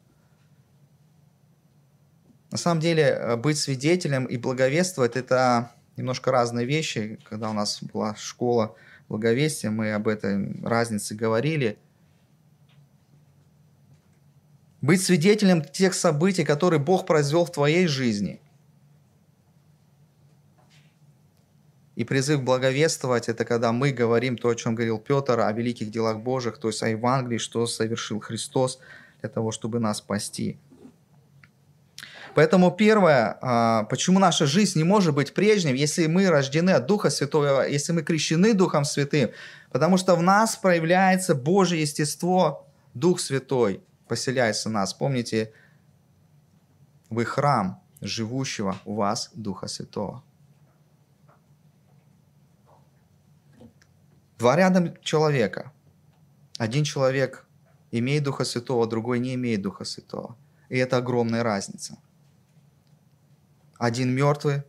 На 2.51 2.57
самом 2.57 2.79
деле, 2.79 3.03
э, 3.03 3.35
быть 3.35 3.57
свидетелем 3.57 4.25
и 4.25 4.37
благовествовать– 4.37 5.15
это 5.15 5.71
немножко 5.97 6.31
разные 6.31 6.65
вещи. 6.65 7.19
Когда 7.29 7.49
у 7.49 7.53
нас 7.53 7.79
была 7.81 8.15
школа 8.15 8.75
благовестия, 9.09 9.69
мы 9.69 9.91
об 9.91 10.07
этой 10.07 10.61
разнице 10.63 11.13
говорили. 11.13 11.77
Быть 14.79 15.01
свидетелем 15.01 15.61
тех 15.61 15.93
событий, 15.93 16.45
которые 16.45 16.79
Бог 16.79 17.05
произвел 17.05 17.45
в 17.45 17.51
твоей 17.51 17.87
жизни– 17.87 18.39
И 21.97 22.03
призыв 22.03 22.43
благовествовать– 22.43 23.27
это 23.27 23.43
когда 23.43 23.71
мы 23.71 23.91
говорим 23.91 24.37
то, 24.37 24.49
о 24.49 24.55
чем 24.55 24.75
говорил 24.75 24.99
Петр, 24.99 25.39
о 25.39 25.51
великих 25.51 25.89
делах 25.89 26.19
Божьих, 26.19 26.59
то 26.59 26.67
есть 26.67 26.83
о 26.83 26.89
Евангелии, 26.89 27.39
что 27.39 27.65
совершил 27.65 28.19
Христос 28.19 28.77
для 29.21 29.29
того, 29.29 29.51
чтобы 29.51 29.79
нас 29.79 29.97
спасти. 29.97 30.59
Поэтому 32.35 32.69
первое, 32.69 33.39
а, 33.41 33.85
почему 33.85 34.19
наша 34.19 34.45
жизнь 34.45 34.77
не 34.77 34.83
может 34.83 35.15
быть 35.15 35.33
прежней, 35.33 35.75
если 35.75 36.05
мы 36.05 36.29
рождены 36.29 36.69
от 36.69 36.85
Духа 36.85 37.09
Святого, 37.09 37.67
если 37.67 37.93
мы 37.93 38.03
крещены 38.03 38.53
Духом 38.53 38.85
Святым, 38.85 39.31
потому 39.71 39.97
что 39.97 40.15
в 40.15 40.21
нас 40.21 40.55
проявляется 40.55 41.33
Божье 41.33 41.81
естество, 41.81 42.67
Дух 42.93 43.19
Святой 43.19 43.81
поселяется 44.07 44.69
в 44.69 44.71
нас. 44.71 44.93
Помните, 44.93 45.51
вы 47.09 47.25
храм 47.25 47.81
живущего 48.01 48.77
у 48.85 48.93
вас 48.93 49.31
Духа 49.33 49.65
Святого. 49.65 50.21
Два 54.37 54.55
рядом 54.55 54.95
человека. 55.01 55.71
Один 56.57 56.83
человек 56.83 57.45
имеет 57.91 58.23
Духа 58.23 58.43
Святого, 58.45 58.87
другой 58.87 59.19
не 59.19 59.35
имеет 59.35 59.61
Духа 59.61 59.83
Святого. 59.83 60.37
И 60.69 60.77
это 60.77 60.97
огромная 60.97 61.43
разница. 61.43 61.97
Один 63.77 64.13
мертвый, 64.13 64.63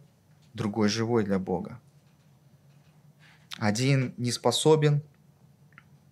другой 0.54 0.88
живой 0.88 1.24
для 1.24 1.38
Бога. 1.38 1.80
Один 3.58 4.14
не 4.16 4.30
способен 4.30 5.02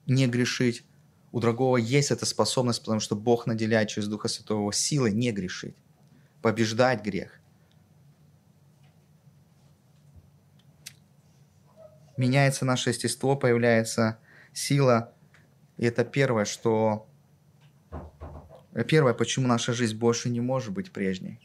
не 0.07 0.27
грешить, 0.27 0.85
у 1.33 1.41
другого 1.41 1.77
есть 1.77 2.11
эта 2.11 2.25
способность, 2.25 2.81
потому 2.81 3.01
что 3.01 3.17
Бог 3.17 3.47
наделяет 3.47 3.89
через 3.89 4.09
Духа 4.09 4.29
Святого 4.29 4.73
силой 4.73 5.13
не 5.13 5.33
грешить, 5.33 5.77
побеждать 6.43 7.05
грех. 7.05 7.41
Меняется 12.17 12.65
наше 12.65 12.91
естество, 12.91 13.37
появляется 13.37 14.19
сила. 14.53 15.13
И 15.77 15.87
это 15.87 16.05
первое, 16.05 16.45
что... 16.45 17.07
Первое, 18.89 19.15
почему 19.15 19.49
наша 19.49 19.73
жизнь 19.73 19.97
больше 19.97 20.29
не 20.29 20.41
может 20.41 20.73
быть 20.73 20.93
прежней. 20.93 21.41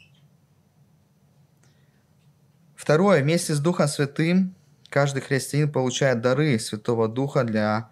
Второе, 2.76 3.22
вместе 3.22 3.54
с 3.54 3.60
Духом 3.60 3.88
Святым 3.88 4.54
каждый 4.90 5.22
христианин 5.22 5.72
получает 5.72 6.20
дары 6.20 6.60
Святого 6.60 7.08
Духа 7.08 7.46
для 7.46 7.90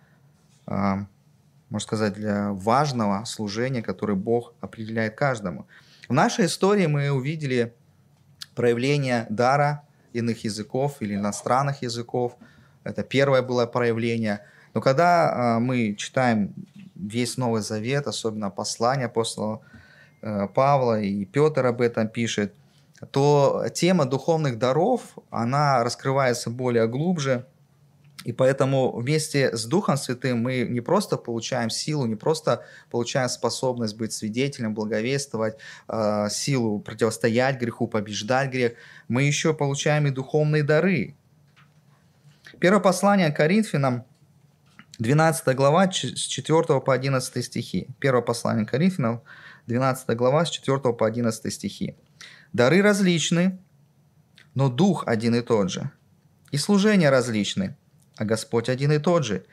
а, 0.65 1.07
можно 1.69 1.85
сказать, 1.85 2.13
для 2.13 2.51
важного 2.51 3.23
служения, 3.25 3.81
которое 3.81 4.15
Бог 4.15 4.53
определяет 4.59 5.15
каждому. 5.15 5.67
В 6.07 6.13
нашей 6.13 6.45
истории 6.45 6.87
мы 6.87 7.11
увидели 7.11 7.73
проявление 8.55 9.27
дара 9.29 9.83
иных 10.11 10.43
языков 10.43 10.97
или 10.99 11.15
иностранных 11.15 11.83
языков. 11.83 12.35
Это 12.83 13.03
первое 13.03 13.41
было 13.41 13.65
проявление. 13.65 14.41
Но 14.73 14.81
когда 14.81 15.55
а, 15.55 15.59
мы 15.59 15.95
читаем 15.95 16.53
весь 16.95 17.37
Новый 17.37 17.61
Завет, 17.61 18.07
особенно 18.07 18.49
послание 18.49 19.05
апостола 19.05 19.61
э, 20.21 20.47
Павла 20.53 20.99
и 20.99 21.25
Петр 21.25 21.65
об 21.65 21.81
этом 21.81 22.09
пишет, 22.09 22.53
то 23.11 23.65
тема 23.73 24.05
духовных 24.05 24.59
даров, 24.59 25.17
она 25.29 25.83
раскрывается 25.83 26.49
более 26.49 26.87
глубже– 26.87 27.45
и 28.25 28.33
поэтому 28.33 28.91
вместе 28.91 29.55
с 29.55 29.65
Духом 29.65 29.95
Святым 29.95 30.39
мы 30.39 30.67
не 30.69 30.81
просто 30.81 31.15
получаем 31.15 31.69
силу, 31.69 32.05
не 32.05 32.15
просто 32.15 32.65
получаем 32.91 33.29
способность 33.29 33.95
быть 33.95 34.11
свидетелем, 34.11 34.73
благовествовать, 34.73 35.57
э, 35.87 36.27
силу 36.29 36.79
противостоять 36.79 37.59
греху, 37.59 37.87
побеждать 37.87 38.51
грех, 38.51 38.73
мы 39.07 39.23
еще 39.23 39.53
получаем 39.53 40.07
и 40.07 40.11
духовные 40.11 40.63
дары. 40.63 41.15
Первое 42.57 42.81
послание 42.81 43.31
Коринфянам, 43.31 44.05
12 44.97 45.55
глава, 45.55 45.91
с 45.91 45.93
4 45.93 46.81
по 46.81 46.93
11 46.93 47.45
стихи. 47.45 47.87
Первое 47.99 48.23
послание 48.23 48.65
Коринфянам, 48.65 49.21
12 49.67 50.17
глава, 50.17 50.45
с 50.45 50.49
4 50.49 50.79
по 50.79 51.05
11 51.05 51.53
стихи. 51.53 51.95
«Дары 52.51 52.81
различны, 52.81 53.59
но 54.55 54.69
Дух 54.69 55.03
один 55.05 55.35
и 55.35 55.41
тот 55.41 55.69
же, 55.69 55.91
и 56.51 56.57
служения 56.57 57.11
различны, 57.11 57.77
а 58.17 58.25
Господь 58.25 58.67
один 58.67 58.91
и 58.91 58.97
тот 58.97 59.23
же, 59.23 59.45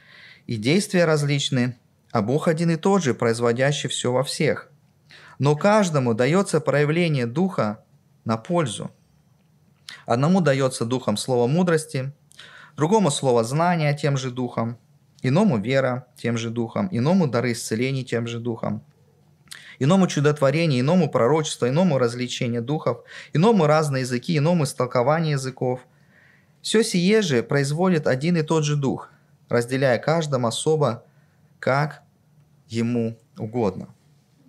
и 0.47 0.57
действия 0.57 1.05
различны, 1.05 1.79
а 2.13 2.23
Бог 2.23 2.49
один 2.49 2.71
и 2.71 2.77
тот 2.77 3.03
же, 3.03 3.15
производящий 3.15 3.91
все 3.91 4.11
во 4.11 4.25
всех. 4.25 4.71
Но 5.39 5.55
каждому 5.55 6.15
дается 6.15 6.61
проявление 6.61 7.27
Духа 7.27 7.85
на 8.25 8.39
пользу. 8.39 8.91
Одному 10.07 10.41
дается 10.41 10.87
Духом 10.87 11.19
слово 11.19 11.47
мудрости, 11.47 12.13
другому 12.77 13.11
слово 13.11 13.45
знания 13.45 13.97
тем 13.97 14.17
же 14.17 14.31
Духом, 14.31 14.79
иному 15.23 15.59
вера 15.59 16.07
тем 16.17 16.39
же 16.39 16.51
Духом, 16.51 16.89
иному 16.91 17.27
дары 17.27 17.53
исцелений 17.53 18.05
тем 18.05 18.27
же 18.27 18.39
Духом, 18.39 18.85
иному 19.79 20.07
чудотворение, 20.07 20.81
иному 20.81 21.11
пророчество, 21.11 21.69
иному 21.69 21.99
развлечение 21.99 22.61
духов, 22.61 23.05
иному 23.33 23.67
разные 23.67 24.03
языки, 24.03 24.37
иному 24.39 24.65
истолкование 24.65 25.33
языков– 25.33 25.81
все 26.67 26.83
сие 26.83 27.23
же 27.23 27.45
производит 27.45 28.09
один 28.09 28.37
и 28.37 28.43
тот 28.43 28.65
же 28.65 28.75
дух, 28.75 29.11
разделяя 29.49 29.99
каждому 29.99 30.49
особо, 30.49 31.05
как 31.61 32.03
ему 32.67 33.17
угодно. 33.39 33.95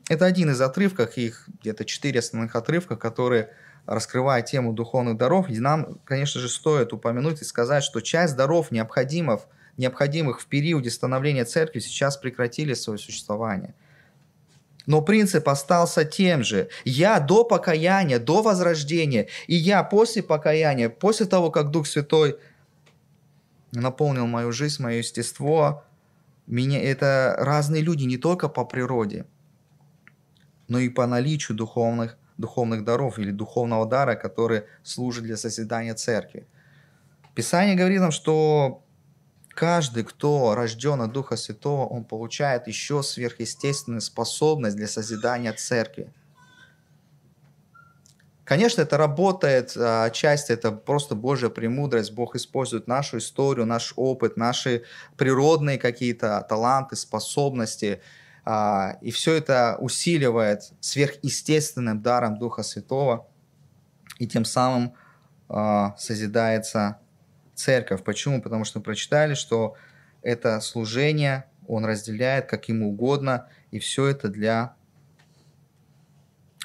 Это 0.10 0.26
один 0.26 0.50
из 0.50 0.60
отрывков, 0.60 1.16
их 1.16 1.48
где-то 1.62 1.86
четыре 1.86 2.22
основных 2.22 2.56
отрывка, 2.56 2.96
которые 2.96 3.52
раскрывают 3.88 4.46
тему 4.46 4.74
духовных 4.74 5.18
даров. 5.18 5.48
Нам, 5.50 6.00
конечно 6.06 6.40
же, 6.40 6.50
стоит 6.50 6.94
упомянуть 6.94 7.42
и 7.42 7.46
сказать, 7.46 7.84
что 7.84 8.02
часть 8.02 8.36
даров, 8.36 8.70
необходимых, 8.70 9.48
необходимых 9.78 10.42
в 10.42 10.46
периоде 10.46 10.92
становления 10.92 11.46
церкви, 11.46 11.80
сейчас 11.80 12.18
прекратили 12.18 12.76
свое 12.76 13.00
существование– 13.00 13.74
но 14.88 15.02
принцип 15.02 15.48
остался 15.50 16.06
тем 16.06 16.44
же. 16.44 16.70
Я 16.86 17.20
до 17.20 17.44
покаяния, 17.44 18.20
до 18.20 18.42
возрождения, 18.42 19.28
и 19.46 19.56
я 19.56 19.84
после 19.84 20.24
покаяния, 20.24 20.90
после 20.90 21.26
того, 21.28 21.52
как 21.52 21.72
Дух 21.72 21.86
Святой 21.86 22.38
наполнил 23.74 24.26
мою 24.26 24.52
жизнь, 24.54 24.82
мое 24.82 25.00
естество, 25.00 25.84
меня, 26.48 26.82
это 26.82 27.36
разные 27.38 27.84
люди 27.84 28.06
не 28.06 28.18
только 28.18 28.48
по 28.48 28.64
природе, 28.64 29.26
но 30.70 30.80
и 30.80 30.88
по 30.88 31.06
наличию 31.06 31.58
духовных, 31.58 32.18
духовных 32.38 32.84
даров 32.84 33.20
или 33.20 33.32
духовного 33.32 33.86
дара, 33.86 34.16
который 34.16 34.64
служит 34.84 35.24
для 35.24 35.38
созидания 35.38 35.94
церкви. 35.94 36.48
Писание 37.36 37.76
говорит 37.76 38.02
нам, 38.02 38.12
что 38.12 38.84
Каждый, 39.58 40.04
кто 40.04 40.54
рожден 40.54 41.02
от 41.02 41.14
Духа 41.14 41.36
Святого, 41.36 41.88
он 41.88 42.04
получает 42.04 42.68
еще 42.68 43.02
сверхъестественную 43.02 44.02
способность 44.02 44.76
для 44.76 44.88
созидания 44.88 45.52
церкви. 45.52 46.14
Конечно, 48.44 48.84
это 48.84 48.98
работает, 48.98 49.76
а, 49.76 50.04
отчасти 50.04 50.52
это 50.52 50.72
просто 50.72 51.16
Божья 51.16 51.50
премудрость. 51.50 52.14
Бог 52.14 52.36
использует 52.36 52.86
нашу 52.88 53.18
историю, 53.18 53.66
наш 53.66 53.94
опыт, 53.96 54.38
наши 54.38 54.84
природные 55.18 55.80
какие-то 55.80 56.46
таланты, 56.48 56.96
способности. 56.96 58.00
А, 58.50 58.98
и 59.02 59.12
все 59.12 59.34
это 59.34 59.76
усиливает 59.78 60.72
сверхъестественным 60.80 62.02
даром 62.02 62.38
Духа 62.38 62.64
Святого. 62.64 63.28
И 64.20 64.28
тем 64.28 64.46
самым 64.46 64.94
а, 65.50 65.98
созидается 65.98 67.02
церковь. 67.56 68.06
Почему? 68.06 68.42
Потому 68.42 68.64
что 68.64 68.80
мы 68.80 68.86
прочитали, 68.86 69.34
что 69.34 69.76
это 70.22 70.62
служение 70.62 71.44
он 71.68 71.84
разделяет 71.84 72.46
как 72.46 72.70
ему 72.70 72.92
угодно, 72.92 73.50
и 73.72 73.80
все 73.80 74.06
это 74.06 74.30
для 74.30 74.76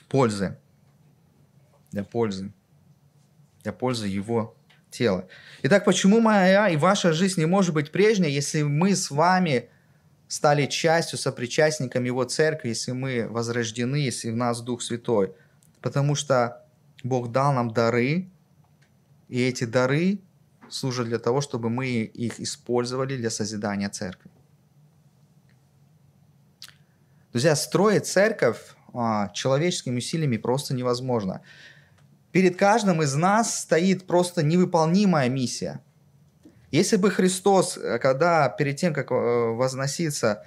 пользы. 0.08 0.56
Для 1.90 2.04
пользы. 2.04 2.52
Для 3.64 3.72
пользы 3.72 4.06
его 4.06 4.54
тела. 4.90 5.26
Итак, 5.62 5.84
почему 5.84 6.20
моя 6.20 6.68
и 6.68 6.76
ваша 6.76 7.12
жизнь 7.12 7.40
не 7.40 7.46
может 7.46 7.74
быть 7.74 7.90
прежней, 7.90 8.30
если 8.30 8.62
мы 8.62 8.94
с 8.94 9.10
вами 9.10 9.68
стали 10.32 10.64
частью, 10.64 11.18
сопричастником 11.18 12.04
Его 12.04 12.24
церкви, 12.24 12.70
если 12.70 12.92
мы 12.92 13.28
возрождены, 13.28 13.96
если 13.96 14.30
в 14.30 14.36
нас 14.36 14.62
Дух 14.62 14.80
Святой? 14.80 15.34
Потому 15.82 16.14
что 16.14 16.64
Бог 17.04 17.30
дал 17.30 17.52
нам 17.52 17.70
дары, 17.70 18.30
и 19.28 19.42
эти 19.42 19.64
дары 19.64 20.20
служат 20.70 21.08
для 21.08 21.18
того, 21.18 21.42
чтобы 21.42 21.68
мы 21.68 22.04
их 22.04 22.40
использовали 22.40 23.18
для 23.18 23.28
созидания 23.28 23.90
церкви. 23.90 24.30
Друзья, 27.32 27.54
строить 27.54 28.06
церковь 28.06 28.74
а, 28.94 29.28
человеческими 29.34 29.98
усилиями 29.98 30.38
просто 30.38 30.72
невозможно. 30.72 31.42
Перед 32.30 32.56
каждым 32.56 33.02
из 33.02 33.14
нас 33.14 33.60
стоит 33.60 34.06
просто 34.06 34.42
невыполнимая 34.42 35.28
миссия. 35.28 35.82
Если 36.72 36.96
бы 36.96 37.10
Христос, 37.10 37.76
э, 37.76 37.98
когда 38.00 38.48
перед 38.48 38.76
тем, 38.76 38.92
как 38.92 39.12
э, 39.12 39.14
возноситься, 39.14 40.42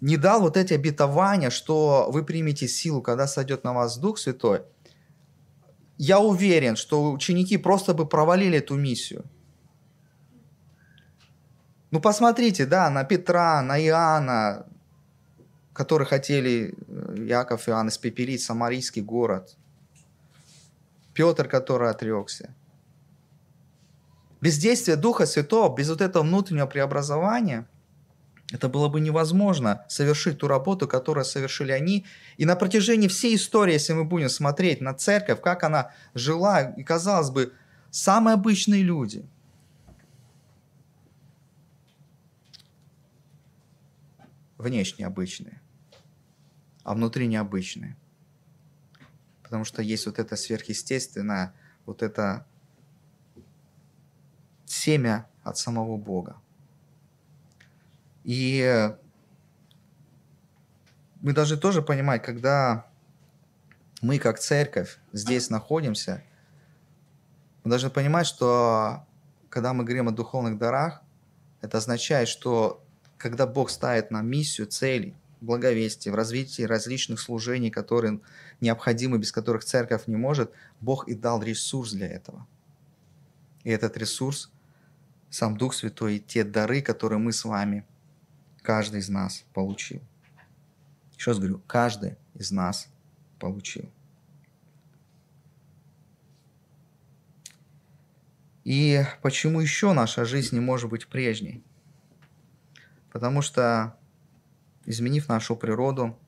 не 0.00 0.16
дал 0.16 0.40
вот 0.40 0.56
эти 0.56 0.74
обетования, 0.74 1.50
что 1.50 2.08
вы 2.12 2.24
примете 2.24 2.68
силу, 2.68 3.02
когда 3.02 3.26
сойдет 3.26 3.64
на 3.64 3.72
вас 3.72 3.98
Дух 3.98 4.18
Святой– 4.18 4.62
я 5.98 6.20
уверен, 6.20 6.76
что 6.76 7.12
ученики 7.12 7.58
просто 7.58 7.92
бы 7.92 8.06
провалили 8.06 8.58
эту 8.58 8.76
миссию. 8.76 9.24
Ну, 11.90 12.00
посмотрите, 12.00 12.66
да, 12.66 12.88
на 12.90 13.02
Петра, 13.04 13.62
на 13.62 13.80
Иоанна, 13.80 14.66
которые 15.72 16.06
хотели 16.06 16.74
э, 16.86 17.24
Яков 17.26 17.66
и 17.66 17.70
Иоанн 17.70 17.88
испепелить 17.88 18.42
Самарийский 18.42 19.02
город. 19.02 19.56
Петр, 21.14 21.48
который 21.48 21.90
отрекся. 21.90 22.54
Без 24.40 24.58
действия 24.58 24.96
Духа 24.96 25.26
Святого, 25.26 25.74
без 25.74 25.88
вот 25.88 26.00
этого 26.00 26.22
внутреннего 26.22 26.66
преобразования– 26.66 27.66
это 28.50 28.68
было 28.70 28.88
бы 28.88 29.00
невозможно 29.00 29.84
совершить 29.88 30.38
ту 30.38 30.48
работу, 30.48 30.88
которую 30.88 31.24
совершили 31.24 31.72
они. 31.72 32.06
И 32.38 32.46
на 32.46 32.56
протяжении 32.56 33.06
всей 33.08 33.36
истории, 33.36 33.74
если 33.74 33.92
мы 33.92 34.04
будем 34.04 34.30
смотреть 34.30 34.80
на 34.80 34.94
церковь, 34.94 35.42
как 35.42 35.64
она 35.64 35.92
жила, 36.14 36.62
и 36.62 36.82
казалось 36.82 37.30
бы, 37.30 37.52
самые 37.90 38.34
обычные 38.34 38.82
люди. 38.82 39.26
Внешне 44.56 45.06
обычные, 45.06 45.60
а 46.84 46.94
внутри 46.94 47.26
необычные. 47.26 47.96
Потому 49.42 49.64
что 49.64 49.82
есть 49.82 50.06
вот 50.06 50.18
это 50.18 50.36
сверхъестественное, 50.36 51.54
вот 51.84 52.02
это 52.02 52.46
семя 54.72 55.26
от 55.42 55.58
самого 55.58 55.96
Бога. 55.96 56.36
И 58.24 58.90
мы 61.20 61.32
должны 61.32 61.56
тоже 61.56 61.82
понимать, 61.82 62.22
когда 62.22 62.86
мы 64.02 64.18
как 64.18 64.38
церковь 64.38 64.98
здесь 65.12 65.50
находимся, 65.50 66.22
мы 67.64 67.70
должны 67.70 67.90
понимать, 67.90 68.26
что 68.26 69.04
когда 69.48 69.72
мы 69.72 69.84
говорим 69.84 70.08
о 70.08 70.12
духовных 70.12 70.58
дарах, 70.58 71.02
это 71.60 71.78
означает, 71.78 72.28
что 72.28 72.84
когда 73.16 73.46
Бог 73.46 73.70
ставит 73.70 74.10
нам 74.10 74.28
миссию, 74.28 74.68
цели, 74.68 75.16
благовестие, 75.40 76.12
в 76.12 76.14
развитии 76.14 76.62
различных 76.62 77.20
служений, 77.20 77.70
которые 77.70 78.20
необходимы, 78.60 79.18
без 79.18 79.32
которых 79.32 79.64
церковь 79.64 80.06
не 80.06 80.16
может, 80.16 80.52
Бог 80.80 81.08
и 81.08 81.14
дал 81.14 81.42
ресурс 81.42 81.92
для 81.92 82.06
этого. 82.06 82.46
И 83.64 83.70
этот 83.70 83.96
ресурс– 83.96 84.52
сам 85.30 85.56
Дух 85.56 85.74
Святой 85.74 86.16
и 86.16 86.20
те 86.20 86.44
дары, 86.44 86.82
которые 86.82 87.18
мы 87.18 87.32
с 87.32 87.44
вами 87.44 87.84
каждый 88.62 89.00
из 89.00 89.08
нас 89.08 89.44
получил. 89.54 90.00
Еще 91.16 91.30
раз 91.30 91.38
говорю, 91.38 91.60
каждый 91.66 92.16
из 92.34 92.50
нас 92.50 92.88
получил. 93.38 93.90
И 98.64 99.02
почему 99.22 99.60
еще 99.60 99.94
наша 99.94 100.24
жизнь 100.24 100.54
не 100.54 100.60
может 100.60 100.90
быть 100.90 101.06
прежней? 101.06 101.64
Потому 103.10 103.40
что, 103.40 103.96
изменив 104.84 105.28
нашу 105.28 105.56
природу, 105.56 106.18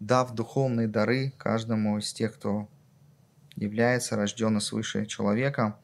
дав 0.00 0.34
духовные 0.34 0.88
дары 0.88 1.32
каждому 1.38 1.98
из 1.98 2.12
тех, 2.12 2.34
кто 2.34 2.68
является 3.54 4.16
рожденным 4.16 4.60
свыше 4.60 5.06
человека, 5.06 5.78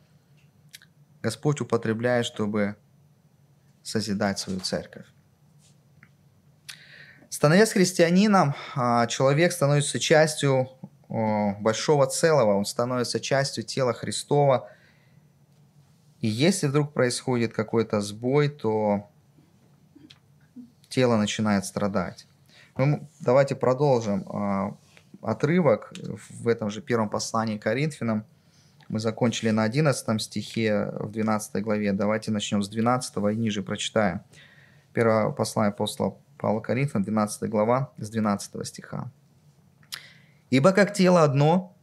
Господь 1.27 1.61
употребляет, 1.61 2.25
чтобы 2.25 2.77
созидать 3.83 4.39
свою 4.39 4.61
церковь. 4.61 5.07
Становясь 7.31 7.73
христианином, 7.73 8.55
а, 8.77 9.09
человек 9.09 9.51
становится 9.51 9.99
частью 9.99 10.69
большого 11.09 12.07
целого, 12.07 12.55
он 12.57 12.65
становится 12.65 13.19
частью 13.19 13.65
тела 13.65 13.93
Христова. 13.93 14.71
И 16.21 16.29
если 16.29 16.69
вдруг 16.69 16.93
происходит 16.93 17.53
какой-то 17.53 18.01
сбой, 18.01 18.49
то 18.49 19.11
тело 20.89 21.17
начинает 21.17 21.65
страдать. 21.65 22.29
Ну, 22.77 23.09
давайте 23.19 23.57
продолжим 23.57 24.25
а, 24.29 24.77
отрывок 25.23 25.93
в 26.31 26.47
этом 26.47 26.71
же 26.71 26.81
первом 26.83 27.09
послании 27.09 27.59
к 27.59 27.65
Коринфянам. 27.65 28.25
Мы 28.89 29.01
закончили 29.01 29.51
на 29.51 29.65
11 29.65 30.23
стихе 30.23 30.93
в 30.93 31.11
12 31.11 31.63
главе. 31.63 31.93
Давайте 31.93 32.31
начнем 32.31 32.63
с 32.63 32.69
12 32.69 33.17
и 33.17 33.37
ниже 33.37 33.63
прочитаем. 33.63 34.21
Первое 34.93 35.31
послание 35.31 35.71
апостола 35.71 36.17
Павла 36.39 36.61
Коринфянам, 36.61 37.05
12 37.05 37.51
глава, 37.51 37.93
с 37.99 38.09
12 38.11 38.67
стиха. 38.67 39.11
«Ибо 40.51 40.73
как 40.73 40.95
тело 40.95 41.25
одно, 41.25 41.77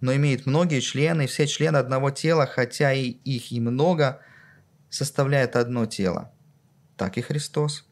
но 0.00 0.14
имеет 0.16 0.46
многие 0.46 0.80
члены, 0.80 1.24
и 1.24 1.26
все 1.26 1.46
члены 1.46 1.76
одного 1.76 2.10
тела, 2.10 2.46
хотя 2.46 2.92
и 2.92 3.04
их 3.04 3.52
и 3.52 3.60
много, 3.60 4.20
составляют 4.90 5.56
одно 5.56 5.86
тело, 5.86 6.30
так 6.96 7.16
и 7.16 7.22
Христос. 7.22 7.86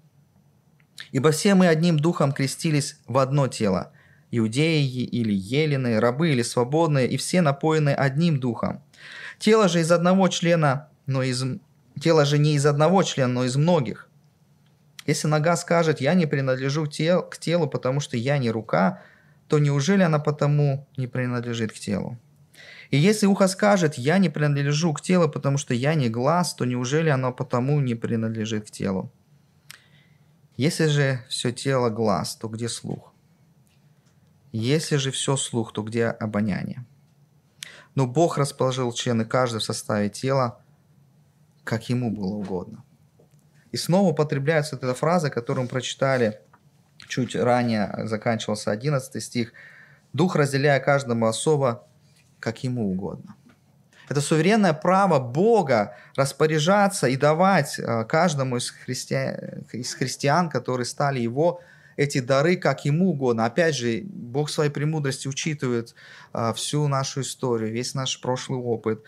Ибо 1.13 1.31
все 1.31 1.55
мы 1.55 1.69
одним 1.69 1.99
духом 1.99 2.33
крестились 2.33 3.01
в 3.07 3.17
одно 3.19 3.49
тело, 3.49 3.93
иудеи 4.31 4.85
или 4.85 5.33
елены, 5.33 5.99
рабы 6.01 6.31
или 6.31 6.43
свободные, 6.43 7.09
и 7.09 7.17
все 7.17 7.41
напоены 7.41 7.91
одним 7.91 8.39
духом. 8.39 8.83
Тело 9.39 9.69
же 9.69 9.81
из 9.81 9.91
одного 9.91 10.29
члена, 10.29 10.89
но 11.07 11.23
из... 11.23 11.45
Тело 12.01 12.25
же 12.25 12.39
не 12.39 12.55
из 12.55 12.67
одного 12.67 13.03
члена, 13.03 13.33
но 13.33 13.45
из 13.45 13.57
многих. 13.57 14.09
Если 15.07 15.29
нога 15.29 15.57
скажет, 15.57 16.01
я 16.01 16.15
не 16.15 16.27
принадлежу 16.27 16.87
тел... 16.87 17.23
к 17.23 17.39
телу, 17.39 17.67
потому 17.67 18.01
что 18.01 18.17
я 18.17 18.39
не 18.39 18.51
рука, 18.51 19.03
то 19.49 19.59
неужели 19.59 20.03
она 20.03 20.19
потому 20.19 20.87
не 20.97 21.07
принадлежит 21.07 21.73
к 21.73 21.79
телу? 21.79 22.19
И 22.91 22.97
если 22.97 23.27
ухо 23.27 23.49
скажет, 23.49 23.95
я 23.99 24.19
не 24.19 24.29
принадлежу 24.29 24.93
к 24.93 25.01
телу, 25.01 25.29
потому 25.29 25.59
что 25.59 25.75
я 25.75 25.95
не 25.95 26.09
глаз, 26.09 26.55
то 26.55 26.65
неужели 26.65 27.09
оно 27.09 27.33
потому 27.33 27.81
не 27.81 27.95
принадлежит 27.95 28.67
к 28.67 28.71
телу? 28.71 29.13
Если 30.57 30.87
же 30.87 31.25
все 31.29 31.53
тело 31.53 31.89
глаз, 31.89 32.37
то 32.37 32.49
где 32.49 32.69
слух? 32.69 33.10
Если 34.53 34.97
же 34.97 35.11
все 35.11 35.37
слух, 35.37 35.73
то 35.73 35.83
где 35.83 36.07
обоняние? 36.07 36.85
Но 37.95 38.07
Бог 38.07 38.39
расположил 38.39 38.93
члены 38.93 39.25
каждого 39.25 39.61
в 39.61 39.65
составе 39.65 40.09
тела, 40.09 40.61
как 41.65 41.89
ему 41.89 42.11
было 42.11 42.35
угодно. 42.35 42.85
И 43.73 43.77
снова 43.77 44.11
употребляется 44.11 44.77
эта 44.77 44.95
фраза, 44.95 45.31
которую 45.31 45.65
мы 45.65 45.69
прочитали 45.69 46.41
чуть 47.09 47.37
ранее, 47.37 47.93
заканчивался 48.05 48.71
11 48.71 49.23
стих. 49.23 49.53
«Дух, 50.13 50.35
разделяя 50.35 50.81
каждому 50.81 51.27
особо, 51.27 51.87
как 52.41 52.65
ему 52.65 52.91
угодно». 52.91 53.37
Это 54.09 54.21
суверенное 54.21 54.73
право 54.73 55.21
Бога 55.21 55.97
распоряжаться 56.17 57.07
и 57.07 57.17
давать 57.17 57.79
э, 57.79 58.05
каждому 58.07 58.57
из 58.57 58.71
христиан, 58.71 59.65
из 59.73 59.95
христиан, 59.95 60.51
которые 60.51 60.85
стали 60.85 61.21
его, 61.21 61.61
эти 61.97 62.21
дары 62.21 62.57
как 62.57 62.85
ему 62.85 63.11
угодно. 63.11 63.45
Опять 63.45 63.77
же, 63.77 64.03
Бог 64.05 64.51
своей 64.51 64.71
премудрости 64.71 65.29
учитывает 65.29 65.95
э, 66.33 66.53
всю 66.55 66.87
нашу 66.89 67.23
историю, 67.23 67.73
весь 67.73 67.95
наш 67.95 68.21
прошлый 68.21 68.59
опыт, 68.59 69.03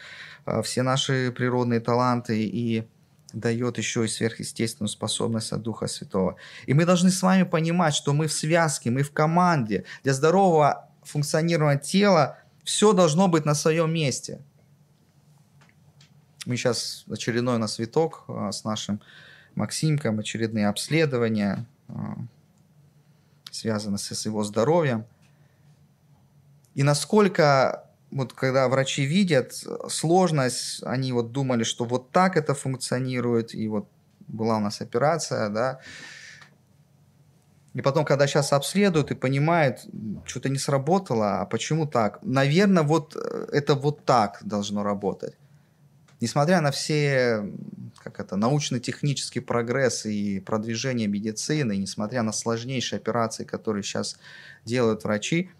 э, 0.46 0.62
все 0.62 0.82
наши 0.82 1.32
природные 1.36 1.80
таланты 1.80 2.42
и 2.42 2.86
дает 3.32 3.78
еще 3.78 4.04
и 4.04 4.08
сверхъестественную 4.08 4.88
способность 4.88 5.52
от 5.52 5.62
Духа 5.62 5.86
Святого. 5.86 6.36
И 6.66 6.74
мы 6.74 6.84
должны 6.84 7.10
с 7.10 7.22
вами 7.22 7.44
понимать, 7.44 7.94
что 7.94 8.12
мы 8.12 8.26
в 8.26 8.32
связке, 8.32 8.90
мы 8.90 9.02
в 9.02 9.12
команде. 9.12 9.84
Для 10.04 10.12
здорового 10.12 10.88
функционирования 11.02 11.80
тела 11.80 12.38
все 12.62 12.92
должно 12.92 13.28
быть 13.28 13.44
на 13.44 13.54
своем 13.54 13.92
месте– 13.92 14.40
мы 16.44 16.56
сейчас 16.56 17.04
очередной 17.08 17.56
у 17.56 17.58
нас 17.58 17.78
а, 17.78 18.50
с 18.50 18.64
нашим 18.64 19.00
Максимком, 19.54 20.18
очередные 20.18 20.68
обследования, 20.68 21.66
связаны 23.52 23.98
с 23.98 24.26
его 24.26 24.42
здоровьем. 24.42 25.04
И 26.74 26.82
насколько, 26.82 27.84
вот 28.10 28.32
когда 28.32 28.68
врачи 28.68 29.04
видят 29.04 29.52
сложность, 29.88 30.82
они 30.84 31.12
вот 31.12 31.32
думали, 31.32 31.62
что 31.62 31.84
вот 31.84 32.10
так 32.10 32.36
это 32.36 32.54
функционирует, 32.54 33.54
и 33.54 33.68
вот 33.68 33.88
была 34.26 34.56
у 34.56 34.60
нас 34.60 34.80
операция, 34.80 35.48
да, 35.48 35.80
и 37.74 37.80
потом, 37.80 38.04
когда 38.04 38.26
сейчас 38.26 38.52
обследуют 38.52 39.10
и 39.10 39.14
понимают, 39.14 39.86
что-то 40.26 40.50
не 40.50 40.58
сработало, 40.58 41.40
а 41.40 41.46
почему 41.46 41.86
так? 41.86 42.18
Наверное, 42.22 42.82
вот 42.82 43.16
э, 43.16 43.46
это 43.50 43.74
вот 43.74 44.04
так 44.04 44.40
должно 44.44 44.82
работать 44.82 45.36
несмотря 46.22 46.60
на 46.60 46.70
все 46.70 47.52
как 48.02 48.20
это, 48.20 48.36
научно-технический 48.36 49.40
прогресс 49.40 50.06
и 50.06 50.40
продвижение 50.40 51.06
медицины, 51.06 51.76
несмотря 51.76 52.22
на 52.22 52.32
сложнейшие 52.32 52.98
операции, 52.98 53.44
которые 53.44 53.82
сейчас 53.82 54.18
делают 54.64 55.04
врачи, 55.04 55.50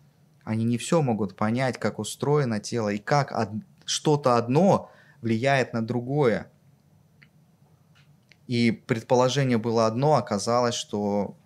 они 0.45 0.65
не 0.65 0.77
все 0.79 1.03
могут 1.03 1.37
понять, 1.37 1.79
как 1.79 1.99
устроено 1.99 2.59
тело 2.59 2.89
и 2.89 2.99
как 2.99 3.33
од... 3.33 3.51
что-то 3.85 4.37
одно 4.37 4.91
влияет 5.21 5.73
на 5.73 5.87
другое. 5.87 6.51
И 8.49 8.73
предположение 8.73 9.59
было 9.59 9.87
одно, 9.87 10.17
оказалось, 10.17 10.75
что 10.75 11.37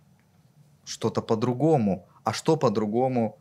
что-то 0.84 1.20
по-другому. 1.20 2.06
А 2.24 2.32
что 2.32 2.56
по-другому, 2.56 3.38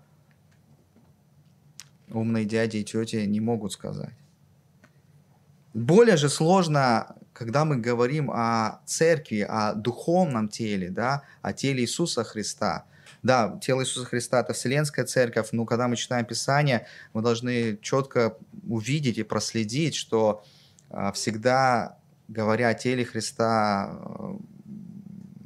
умные 2.10 2.46
дяди 2.46 2.78
и 2.78 2.84
тети 2.84 3.26
не 3.26 3.40
могут 3.40 3.72
сказать. 3.72 4.14
Более 5.74 6.18
же 6.18 6.30
сложно, 6.30 7.16
когда 7.36 7.66
мы 7.66 7.76
говорим 7.76 8.32
о 8.32 8.80
церкви, 8.86 9.42
о 9.42 9.74
духовном 9.74 10.48
теле, 10.48 10.90
да, 10.90 11.24
о 11.42 11.52
теле 11.52 11.84
Иисуса 11.84 12.24
Христа. 12.24 12.86
Да, 13.24 13.60
тело 13.62 13.82
Иисуса 13.82 14.06
Христа– 14.06 14.40
это 14.42 14.54
Вселенская 14.54 15.04
Церковь, 15.06 15.50
но 15.52 15.66
когда 15.66 15.90
мы 15.90 15.98
читаем 15.98 16.26
Писание, 16.26 16.88
мы 17.14 17.22
должны 17.22 17.78
четко 17.82 18.38
увидеть 18.70 19.18
и 19.18 19.24
проследить, 19.24 19.96
что 19.96 20.46
а, 20.90 21.12
всегда, 21.12 21.98
говоря 22.30 22.70
о 22.70 22.74
теле 22.74 23.04
Христа, 23.04 23.90
э, 23.92 24.38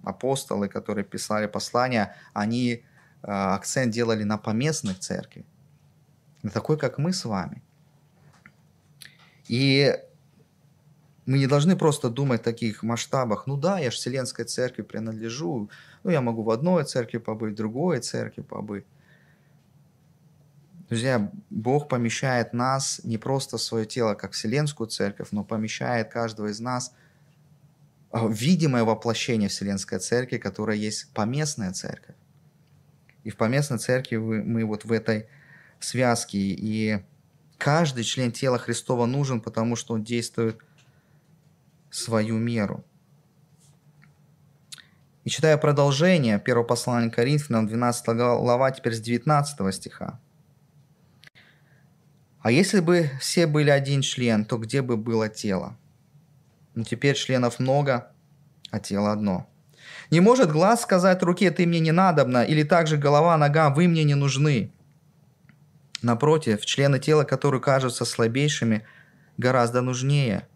апостолы, 0.03 0.69
которые 0.69 1.05
писали 1.05 1.47
послания, 1.47 2.15
они 2.33 2.83
а, 3.23 3.55
акцент 3.55 3.91
делали 3.91 4.23
на 4.23 4.37
поместных 4.37 4.99
церкви, 4.99 5.43
на 6.43 6.51
такой, 6.51 6.77
как 6.77 6.99
мы 6.99 7.13
с 7.13 7.25
вами. 7.25 7.63
И 9.47 9.97
мы 11.29 11.37
не 11.37 11.45
должны 11.45 11.75
просто 11.75 12.09
думать 12.09 12.41
в 12.41 12.43
таких 12.43 12.81
масштабах. 12.81 13.45
Ну 13.45 13.55
да, 13.55 13.77
я 13.77 13.91
же 13.91 13.97
Вселенской 13.97 14.45
Церкви 14.45 14.81
принадлежу. 14.81 15.69
Ну, 16.03 16.09
я 16.09 16.21
могу 16.21 16.41
в 16.41 16.49
одной 16.49 16.85
церкви 16.85 17.19
побыть, 17.19 17.53
в 17.53 17.55
другой 17.55 17.99
церкви 17.99 18.41
побыть. 18.41 18.85
Друзья, 20.87 21.31
Бог 21.51 21.87
помещает 21.87 22.51
нас 22.53 23.01
не 23.03 23.19
просто 23.19 23.57
в 23.57 23.61
свое 23.61 23.85
тело, 23.85 24.15
как 24.15 24.31
Вселенскую 24.31 24.87
Церковь, 24.87 25.27
но 25.29 25.43
помещает 25.43 26.09
каждого 26.09 26.47
из 26.47 26.59
нас 26.59 26.95
видимое 28.11 28.83
воплощение 28.83 29.49
Вселенской 29.49 29.99
Церкви, 29.99 30.37
которая 30.39 30.77
есть 30.77 31.13
поместная 31.13 31.73
Церковь. 31.73 32.15
И 33.23 33.29
в 33.29 33.37
поместной 33.37 33.77
Церкви 33.77 34.17
мы 34.17 34.65
вот 34.65 34.83
в 34.83 34.91
этой 34.91 35.27
связке. 35.79 36.39
И 36.39 37.03
каждый 37.59 38.03
член 38.03 38.31
тела 38.31 38.57
Христова 38.57 39.05
нужен, 39.05 39.41
потому 39.41 39.75
что 39.75 39.93
он 39.93 40.03
действует– 40.03 40.57
свою 41.89 42.37
меру. 42.37 42.83
И 45.23 45.29
читая 45.29 45.57
продолжение 45.57 46.39
первого 46.39 46.65
послания 46.65 47.09
Коринфянам, 47.09 47.67
12 47.67 48.07
глава, 48.15 48.71
теперь 48.71 48.93
с 48.93 48.99
19 48.99 49.75
стиха. 49.75 50.19
А 52.41 52.51
если 52.51 52.79
бы 52.79 53.11
все 53.19 53.47
были 53.47 53.69
один 53.69 54.01
член, 54.01 54.45
то 54.45 54.57
где 54.57 54.81
бы 54.81 54.95
было 54.95 55.27
тело? 55.27 55.77
Но 56.73 56.83
теперь 56.83 57.15
членов 57.15 57.59
много, 57.59 58.11
а 58.71 58.79
тело 58.79 59.11
одно. 59.11 59.49
Не 60.09 60.21
может 60.21 60.51
глаз 60.51 60.81
сказать 60.81 61.21
руке 61.21 61.51
«ты 61.51 61.67
мне 61.67 61.79
не 61.79 61.91
надобна» 61.91 62.43
или 62.43 62.63
также 62.63 62.97
голова, 62.97 63.37
нога 63.37 63.69
«вы 63.69 63.87
мне 63.87 64.03
не 64.03 64.15
нужны». 64.15 64.71
Напротив, 66.01 66.65
члены 66.65 66.99
тела, 66.99 67.25
которые 67.25 67.61
кажутся 67.61 68.05
слабейшими, 68.05 68.85
гораздо 69.37 69.81
нужнее, 69.81 70.47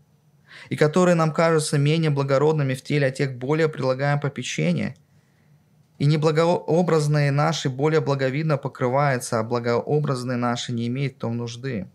и 0.70 0.76
которые 0.76 1.16
нам 1.16 1.34
кажутся 1.34 1.78
менее 1.78 2.10
благородными 2.10 2.74
в 2.74 2.82
теле, 2.82 3.08
а 3.08 3.12
тех 3.12 3.38
более 3.38 3.70
прилагаем 3.70 4.20
попечение. 4.20 4.96
И 6.00 6.06
неблагообразные 6.06 7.32
наши 7.32 7.70
более 7.70 8.02
благовидно 8.02 8.58
покрываются, 8.58 9.40
а 9.40 9.44
благообразные 9.44 10.38
наши 10.38 10.74
не 10.74 10.88
имеют 10.88 11.16
в 11.16 11.20
том 11.20 11.38
нужды. 11.38 11.88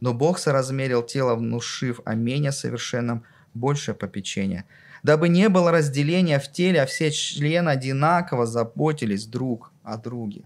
Но 0.00 0.14
Бог 0.14 0.38
соразмерил 0.38 1.02
тело, 1.02 1.34
внушив 1.34 2.00
о 2.04 2.14
менее 2.14 2.52
совершенном 2.52 3.24
большее 3.54 3.94
попечение, 3.94 4.64
дабы 5.02 5.28
не 5.28 5.48
было 5.48 5.70
разделения 5.70 6.38
в 6.38 6.50
теле, 6.50 6.82
а 6.82 6.86
все 6.86 7.10
члены 7.10 7.70
одинаково 7.70 8.46
заботились 8.46 9.26
друг 9.26 9.72
о 9.82 9.96
друге. 9.96 10.44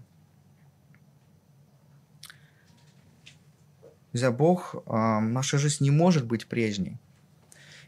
Друзья, 4.11 4.31
Бог, 4.31 4.75
э, 4.75 5.19
наша 5.19 5.57
жизнь 5.57 5.83
не 5.83 5.91
может 5.91 6.25
быть 6.25 6.47
прежней. 6.47 6.97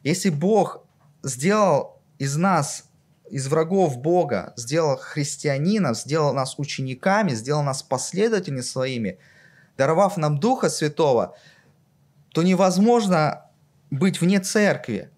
Если 0.04 0.30
Бог 0.30 0.84
сделал 1.24 2.00
из 2.18 2.36
нас, 2.36 2.86
из 3.30 3.48
врагов 3.48 3.98
Бога, 3.98 4.54
сделал 4.56 4.98
христианинов, 4.98 5.98
сделал 5.98 6.34
нас 6.34 6.58
учениками, 6.58 7.32
сделал 7.32 7.64
нас 7.64 7.84
последователями 7.84 8.62
своими, 8.62 9.20
даровав 9.78 10.18
нам 10.18 10.40
Духа 10.40 10.70
Святого, 10.70 11.36
то 12.30 12.44
невозможно 12.44 13.46
быть 13.92 14.22
вне 14.22 14.40
церкви. 14.40 15.10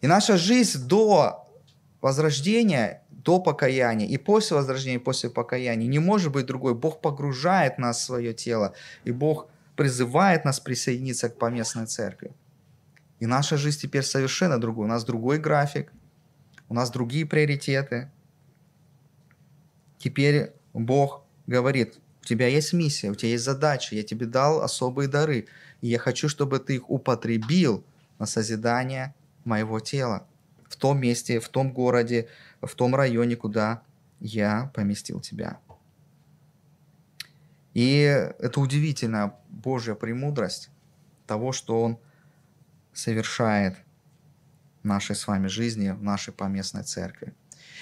И 0.00 0.06
наша 0.06 0.36
жизнь 0.36 0.86
до 0.86 1.46
возрождения 2.00 3.02
до 3.28 3.40
покаяния 3.40 4.06
и 4.06 4.16
после 4.16 4.56
возрождения, 4.56 4.98
после 4.98 5.28
покаяния 5.28 5.86
не 5.86 5.98
может 5.98 6.32
быть 6.32 6.46
другой. 6.46 6.74
Бог 6.74 7.02
погружает 7.02 7.76
нас 7.76 7.98
в 7.98 8.02
свое 8.02 8.32
тело, 8.32 8.72
и 9.04 9.10
Бог 9.10 9.48
призывает 9.78 10.44
нас 10.44 10.58
присоединиться 10.58 11.28
к 11.28 11.38
поместной 11.38 11.86
церкви. 11.86 12.32
И 13.20 13.26
наша 13.26 13.56
жизнь 13.56 13.78
теперь 13.80 14.02
совершенно 14.02 14.58
другой. 14.58 14.86
У 14.86 14.88
нас 14.88 15.04
другой 15.04 15.38
график, 15.38 15.92
у 16.68 16.74
нас 16.74 16.90
другие 16.90 17.24
приоритеты. 17.24 18.10
Теперь 19.98 20.52
Бог 20.72 21.22
говорит, 21.46 22.00
у 22.22 22.24
тебя 22.24 22.48
есть 22.48 22.72
миссия, 22.72 23.10
у 23.10 23.14
тебя 23.14 23.30
есть 23.30 23.44
задача, 23.44 23.94
я 23.94 24.02
тебе 24.02 24.26
дал 24.26 24.62
особые 24.62 25.08
дары, 25.08 25.46
и 25.80 25.86
я 25.86 26.00
хочу, 26.00 26.28
чтобы 26.28 26.58
ты 26.58 26.74
их 26.74 26.90
употребил 26.90 27.84
на 28.18 28.26
созидание 28.26 29.14
моего 29.44 29.78
тела 29.78 30.26
в 30.68 30.74
том 30.74 30.98
месте, 30.98 31.38
в 31.38 31.48
том 31.48 31.72
городе, 31.72 32.26
в 32.60 32.74
том 32.74 32.96
районе, 32.96 33.36
куда 33.36 33.82
я 34.18 34.72
поместил 34.74 35.20
тебя. 35.20 35.60
И 37.74 38.00
это 38.40 38.58
удивительная 38.58 39.37
Божья 39.48 39.94
премудрость 39.94 40.70
того, 41.26 41.52
что 41.52 41.82
Он 41.82 41.98
совершает 42.92 43.76
в 44.82 44.86
нашей 44.86 45.16
с 45.16 45.26
вами 45.26 45.48
жизни, 45.48 45.90
в 45.90 46.02
нашей 46.02 46.32
поместной 46.32 46.82
церкви. 46.82 47.34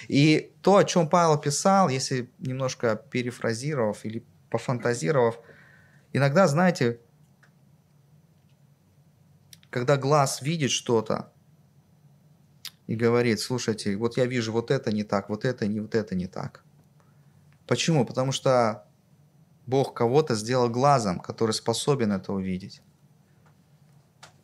И 0.07 0.51
то, 0.61 0.77
о 0.77 0.83
чем 0.83 1.09
Павел 1.09 1.37
писал, 1.37 1.89
если 1.89 2.29
немножко 2.39 2.95
перефразировав 2.95 4.05
или 4.05 4.23
пофантазировав, 4.49 5.39
иногда, 6.13 6.47
знаете, 6.47 6.99
когда 9.69 9.97
глаз 9.97 10.41
видит 10.41 10.71
что-то, 10.71 11.31
и 12.87 12.95
говорит, 12.95 13.41
слушайте, 13.41 13.97
вот 13.97 14.17
я 14.17 14.25
вижу 14.25 14.53
вот 14.53 14.71
это 14.71 14.91
не 14.93 15.03
так, 15.03 15.29
вот 15.29 15.43
это 15.43 15.67
не, 15.67 15.81
вот 15.81 15.93
это 15.93 16.15
не 16.15 16.27
так. 16.27 16.63
Почему? 17.67 18.05
Потому 18.05 18.31
что 18.31 18.86
Бог 19.67 19.93
кого-то 19.93 20.33
сделал 20.33 20.69
глазом, 20.69 21.19
который 21.19 21.51
способен 21.51 22.13
это 22.13 22.31
увидеть. 22.31 22.81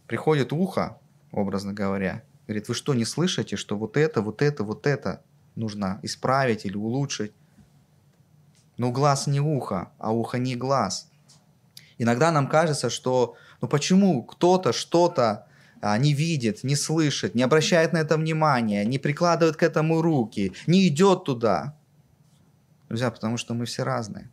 Приходит 0.06 0.52
ухо, 0.52 1.00
образно 1.32 1.74
говоря, 1.74 2.24
говорит, 2.46 2.68
вы 2.68 2.76
что, 2.76 2.94
не 2.94 3.06
слышите, 3.06 3.56
что 3.56 3.78
вот 3.78 3.96
это, 3.96 4.22
вот 4.22 4.42
это, 4.42 4.66
вот 4.66 4.86
это 4.86 5.24
нужно 5.56 6.00
исправить 6.04 6.66
или 6.66 6.76
улучшить? 6.76 7.32
Но 8.78 8.92
глаз 8.92 9.28
не 9.28 9.40
ухо, 9.40 9.94
а 9.98 10.12
ухо 10.12 10.38
не 10.40 10.58
глаз. 10.58 11.10
Иногда 11.98 12.32
нам 12.32 12.50
кажется, 12.50 12.90
что 12.90 13.36
ну 13.62 13.70
почему 13.70 14.24
кто-то 14.24 14.74
что-то 14.74 15.48
а, 15.80 15.98
не 15.98 16.14
видит, 16.14 16.66
не 16.66 16.76
слышит, 16.76 17.34
не 17.34 17.44
обращает 17.44 17.94
на 17.94 18.00
это 18.00 18.18
внимания, 18.18 18.84
не 18.84 19.00
прикладывает 19.00 19.56
к 19.56 19.64
этому 19.64 20.02
руки, 20.02 20.54
не 20.68 20.88
идет 20.90 21.24
туда. 21.24 21.78
Друзья, 22.90 23.10
потому 23.10 23.38
что 23.38 23.54
мы 23.54 23.66
все 23.66 23.84
разные. 23.84 24.30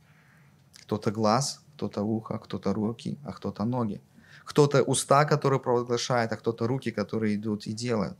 Кто-то 0.90 1.12
глаз, 1.12 1.62
кто-то 1.76 2.02
ухо, 2.02 2.36
кто-то 2.38 2.74
руки, 2.74 3.16
а 3.24 3.30
кто-то 3.30 3.64
ноги. 3.64 4.00
Кто-то 4.44 4.82
уста, 4.82 5.24
которые 5.24 5.60
провозглашают, 5.60 6.32
а 6.32 6.36
кто-то 6.36 6.66
руки, 6.66 6.90
которые 6.90 7.36
идут 7.36 7.68
и 7.68 7.72
делают. 7.72 8.18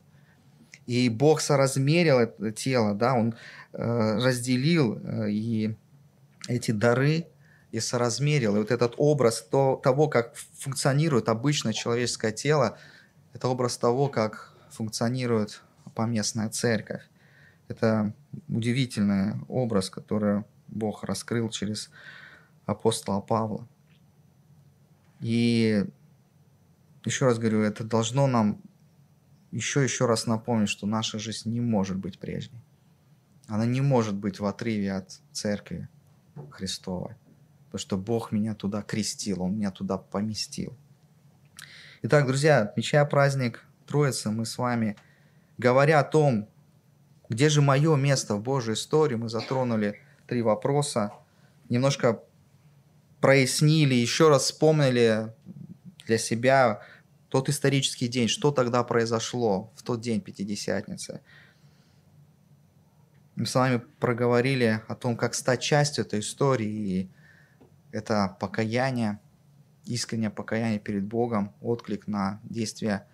И 0.87 1.09
Бог 1.09 1.41
соразмерил 1.41 2.21
это 2.21 2.53
тело, 2.53 2.95
да, 2.95 3.15
Он 3.15 3.35
э, 3.73 4.19
разделил 4.25 5.01
э, 5.03 5.31
и 5.33 5.77
эти 6.47 6.71
дары 6.71 7.27
и 7.73 7.81
соразмерил. 7.81 8.55
И 8.55 8.61
вот 8.61 8.71
этот 8.71 8.95
образ 8.99 9.43
то, 9.51 9.81
того, 9.83 10.07
как 10.07 10.37
функционирует 10.37 11.29
обычное 11.29 11.73
человеческое 11.73 12.31
тело, 12.31 12.79
это 13.33 13.49
образ 13.49 13.79
того, 13.79 14.07
как 14.07 14.55
функционирует 14.71 15.61
поместная 15.97 16.49
церковь. 16.51 17.03
Это 17.67 18.15
удивительный 18.49 19.41
образ, 19.49 19.91
который 19.91 20.45
Бог 20.69 21.03
раскрыл 21.03 21.49
через 21.49 21.91
апостола 22.71 23.21
Павла. 23.21 23.67
И 25.21 25.85
еще 27.05 27.27
раз 27.27 27.39
говорю, 27.39 27.63
это 27.63 27.85
должно 27.85 28.27
нам 28.27 28.61
еще 29.51 29.83
еще 29.83 30.07
раз 30.07 30.27
напомнить, 30.27 30.69
что 30.69 30.87
наша 30.87 31.19
жизнь 31.19 31.51
не 31.51 31.61
может 31.61 31.97
быть 31.97 32.19
прежней. 32.19 32.61
Она 33.49 33.67
не 33.67 33.81
может 33.81 34.15
быть 34.15 34.39
в 34.39 34.47
отрыве 34.47 34.93
от 34.93 35.21
церкви 35.33 35.89
Христовой. 36.51 37.17
Потому 37.67 37.81
что 37.81 37.97
Бог 37.97 38.33
меня 38.33 38.55
туда 38.55 38.83
крестил, 38.83 39.43
Он 39.43 39.57
меня 39.57 39.71
туда 39.71 39.99
поместил. 39.99 40.77
Итак, 42.03 42.27
друзья, 42.27 42.61
отмечая 42.63 43.05
праздник 43.05 43.65
Троицы, 43.87 44.31
мы 44.31 44.47
с 44.47 44.57
вами, 44.57 44.97
говоря 45.59 46.01
о 46.01 46.05
том, 46.05 46.49
где 47.29 47.49
же 47.49 47.61
мое 47.61 47.97
место 47.97 48.37
в 48.37 48.43
Божьей 48.43 48.75
истории, 48.75 49.17
мы 49.17 49.29
затронули 49.29 50.01
три 50.27 50.43
вопроса, 50.43 51.13
немножко 51.69 52.23
прояснили, 53.21 53.95
еще 53.95 54.29
раз 54.29 54.45
вспомнили 54.45 55.33
для 56.07 56.19
себя 56.19 56.83
тот 57.29 57.49
исторический 57.49 58.09
день, 58.09 58.29
что 58.29 58.51
тогда 58.51 58.83
произошло 58.83 59.73
в 59.77 59.83
тот 59.83 60.01
день 60.01 60.21
Пятидесятницы. 60.21 61.21
Мы 63.37 63.47
с 63.47 63.55
вами 63.55 63.81
проговорили 64.01 64.83
о 64.89 64.95
том, 64.95 65.17
как 65.17 65.35
стать 65.35 65.63
частью 65.63 66.05
этой 66.05 66.21
истории, 66.21 66.69
и 66.69 67.11
это 67.93 68.37
покаяние– 68.41 69.21
искреннее 69.91 70.31
покаяние 70.31 70.79
перед 70.79 71.05
Богом, 71.05 71.53
отклик 71.61 72.07
на 72.07 72.41
действие, 72.45 73.07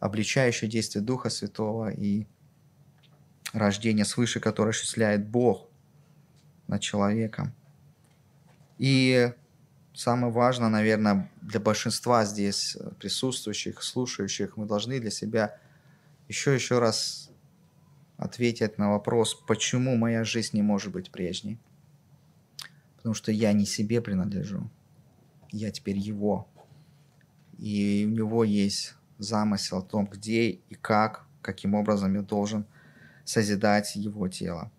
обличающее 0.00 0.70
действие 0.70 1.02
Духа 1.02 1.30
Святого 1.30 1.90
и 1.90 2.26
рождение 3.52 4.04
свыше, 4.04 4.40
которое 4.40 4.70
осуществляет 4.70 5.26
Бог 5.26 5.68
над 6.66 6.80
человеком. 6.80 7.52
И 8.78 9.32
самое 9.94 10.32
важное, 10.32 10.68
наверное, 10.68 11.30
для 11.40 11.60
большинства 11.60 12.24
здесь 12.24 12.76
присутствующих, 12.98 13.82
слушающих, 13.82 14.56
мы 14.56 14.66
должны 14.66 15.00
для 15.00 15.10
себя 15.10 15.58
еще 16.28 16.54
еще 16.54 16.78
раз 16.78 17.30
ответить 18.16 18.78
на 18.78 18.90
вопрос, 18.90 19.34
почему 19.34 19.96
моя 19.96 20.24
жизнь 20.24 20.56
не 20.56 20.62
может 20.62 20.92
быть 20.92 21.10
прежней. 21.10 21.58
Потому 22.96 23.14
что 23.14 23.32
я 23.32 23.52
не 23.52 23.66
себе 23.66 24.00
принадлежу 24.00 24.70
я 25.52 25.70
теперь 25.70 25.98
его. 25.98 26.48
И 27.58 28.04
у 28.08 28.10
него 28.10 28.42
есть 28.42 28.94
замысел 29.18 29.78
о 29.78 29.82
том, 29.82 30.06
где 30.06 30.50
и 30.50 30.74
как, 30.74 31.26
каким 31.42 31.74
образом 31.74 32.14
я 32.14 32.22
должен 32.22 32.66
созидать 33.24 33.94
его 33.94 34.26
тело. 34.28 34.72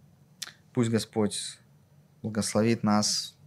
Пусть 0.73 0.89
Господь 0.89 1.59
благословит 2.21 2.83
нас. 2.83 3.37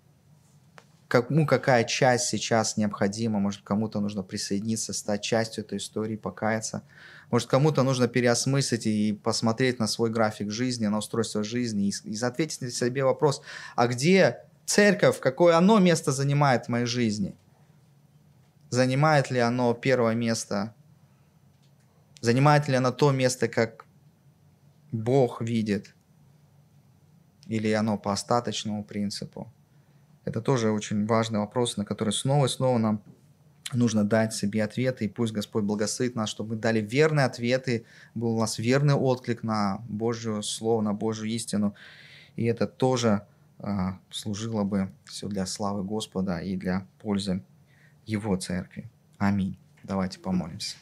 Кому 1.09 1.46
какая 1.46 1.84
часть 1.84 2.26
сейчас 2.26 2.76
необходима, 2.76 3.38
может 3.38 3.62
кому-то 3.62 4.00
нужно 4.00 4.22
присоединиться, 4.22 4.92
стать 4.92 5.22
частью 5.22 5.64
этой 5.64 5.78
истории, 5.78 6.16
покаяться. 6.16 6.82
Может 7.30 7.48
кому-то 7.48 7.82
нужно 7.82 8.09
переосмыслить 8.09 8.86
и 8.86 9.12
посмотреть 9.12 9.78
на 9.78 9.86
свой 9.86 10.11
график 10.11 10.50
жизни, 10.50 10.86
на 10.86 10.98
устройство 10.98 11.44
жизни 11.44 11.88
и, 11.88 12.11
и 12.11 12.16
ответить 12.24 12.74
себе 12.74 13.04
вопрос, 13.04 13.42
а 13.76 13.86
где 13.86 14.40
церковь, 14.64 15.20
какое 15.20 15.57
оно 15.57 15.78
место 15.78 16.11
занимает 16.11 16.66
в 16.66 16.68
моей 16.70 16.86
жизни. 16.86 17.36
Занимает 18.70 19.30
ли 19.30 19.38
оно 19.38 19.74
первое 19.74 20.14
место 20.14 20.74
Занимает 22.20 22.66
ли 22.66 22.74
она 22.74 22.90
то 22.92 23.12
место, 23.12 23.46
как 23.46 23.84
Бог 24.90 25.40
видит? 25.40 25.94
Или 27.46 27.70
оно 27.70 27.98
по 27.98 28.12
остаточному 28.12 28.84
принципу? 28.84 29.52
Это 30.26 30.42
тоже 30.42 30.72
очень 30.72 31.06
важный 31.06 31.38
вопрос, 31.38 31.76
на 31.76 31.84
который 31.84 32.12
снова 32.12 32.46
и 32.46 32.48
снова 32.48 32.78
нам 32.78 33.00
нужно 33.72 34.02
дать 34.04 34.34
себе 34.34 34.64
ответы, 34.64 35.04
и 35.04 35.08
пусть 35.08 35.32
Господь 35.32 35.62
благословит 35.62 36.16
нас, 36.16 36.28
чтобы 36.28 36.50
мы 36.50 36.56
дали 36.56 36.80
верные 36.80 37.26
ответы, 37.26 37.84
был 38.14 38.36
у 38.36 38.40
нас 38.40 38.58
верный 38.58 38.94
отклик 38.94 39.44
на 39.44 39.84
Божье 39.88 40.42
Слово, 40.42 40.82
на 40.82 40.92
Божью 40.92 41.28
истину, 41.28 41.74
и 42.34 42.44
это 42.44 42.66
тоже 42.66 43.22
а, 43.60 43.98
служило 44.10 44.64
бы 44.64 44.90
все 45.04 45.28
для 45.28 45.46
славы 45.46 45.84
Господа 45.84 46.38
и 46.38 46.56
для 46.56 46.86
пользы 47.00 47.42
Его 48.04 48.36
Церкви. 48.36 48.90
Аминь. 49.18 49.56
Давайте 49.84 50.18
помолимся. 50.18 50.76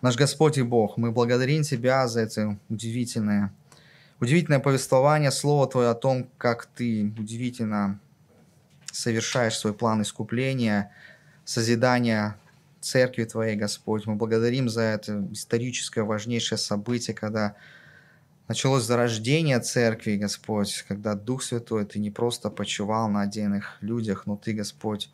Наш 0.00 0.16
Господь 0.16 0.58
и 0.58 0.62
Бог, 0.62 0.96
мы 0.96 1.12
благодарим 1.12 1.62
Тебя 1.62 2.08
за 2.08 2.22
это 2.22 2.58
удивительное, 2.68 3.52
удивительное 4.22 4.60
повествование, 4.60 5.32
Слово 5.32 5.66
Твое 5.66 5.90
о 5.90 5.94
том, 5.94 6.30
как 6.38 6.66
Ты 6.66 7.12
удивительно 7.18 8.00
совершаешь 8.92 9.58
свой 9.58 9.74
план 9.74 10.02
искупления, 10.02 10.92
созидания 11.44 12.36
церкви 12.80 13.24
Твоей, 13.24 13.56
Господь. 13.56 14.06
Мы 14.06 14.14
благодарим 14.14 14.68
за 14.68 14.82
это 14.82 15.26
историческое 15.32 16.02
важнейшее 16.02 16.56
событие, 16.56 17.16
когда 17.16 17.56
началось 18.46 18.84
зарождение 18.84 19.58
церкви, 19.58 20.16
Господь, 20.16 20.84
когда 20.86 21.14
Дух 21.14 21.42
Святой, 21.42 21.84
Ты 21.84 21.98
не 21.98 22.12
просто 22.12 22.48
почивал 22.48 23.08
на 23.08 23.22
отдельных 23.22 23.76
людях, 23.80 24.26
но 24.26 24.36
Ты, 24.36 24.52
Господь, 24.52 25.10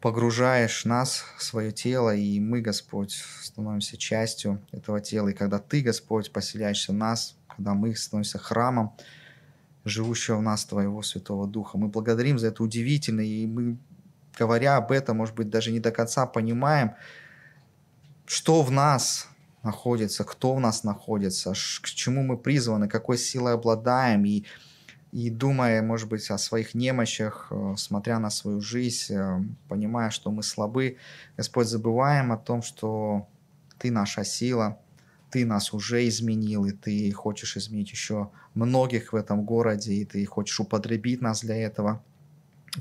погружаешь 0.00 0.84
нас 0.84 1.24
свое 1.38 1.72
тело, 1.72 2.14
и 2.14 2.40
мы, 2.40 2.60
Господь, 2.60 3.12
становимся 3.42 3.96
частью 3.96 4.60
этого 4.72 5.00
тела. 5.00 5.28
И 5.28 5.34
когда 5.34 5.58
Ты, 5.58 5.80
Господь, 5.80 6.32
поселяешься 6.32 6.92
в 6.92 6.94
нас, 6.96 7.36
когда 7.48 7.74
мы 7.74 7.94
становимся 7.96 8.38
храмом, 8.38 8.92
живущего 9.84 10.36
в 10.36 10.42
нас 10.42 10.64
Твоего 10.64 11.02
Святого 11.02 11.46
Духа. 11.46 11.78
Мы 11.78 11.88
благодарим 11.88 12.38
за 12.38 12.48
это 12.48 12.62
удивительно, 12.62 13.20
и 13.20 13.46
мы, 13.46 13.78
говоря 14.38 14.76
об 14.76 14.92
этом, 14.92 15.16
может 15.16 15.34
быть, 15.34 15.50
даже 15.50 15.72
не 15.72 15.80
до 15.80 15.90
конца 15.90 16.26
понимаем, 16.26 16.92
что 18.26 18.62
в 18.62 18.70
нас 18.70 19.28
находится, 19.62 20.24
кто 20.24 20.54
в 20.54 20.60
нас 20.60 20.84
находится, 20.84 21.52
к 21.52 21.86
чему 21.86 22.22
мы 22.22 22.36
призваны, 22.36 22.88
какой 22.88 23.18
силой 23.18 23.54
обладаем, 23.54 24.24
и, 24.24 24.44
и 25.12 25.30
думая, 25.30 25.82
может 25.82 26.08
быть, 26.08 26.30
о 26.30 26.38
своих 26.38 26.74
немощах, 26.74 27.48
э, 27.50 27.74
смотря 27.76 28.18
на 28.18 28.30
свою 28.30 28.60
жизнь, 28.60 29.14
э, 29.14 29.40
понимая, 29.68 30.10
что 30.10 30.30
мы 30.30 30.42
слабы, 30.42 30.96
Господь, 31.36 31.66
забываем 31.66 32.32
о 32.32 32.36
том, 32.36 32.62
что 32.62 33.26
Ты 33.78 33.90
наша 33.90 34.24
сила, 34.24 34.78
ты 35.30 35.44
нас 35.44 35.72
уже 35.72 36.08
изменил, 36.08 36.64
и 36.64 36.72
ты 36.72 37.12
хочешь 37.12 37.56
изменить 37.56 37.90
еще 37.90 38.30
многих 38.54 39.12
в 39.12 39.16
этом 39.16 39.44
городе, 39.44 39.92
и 39.92 40.04
ты 40.04 40.24
хочешь 40.24 40.58
употребить 40.60 41.20
нас 41.20 41.42
для 41.42 41.56
этого. 41.56 42.02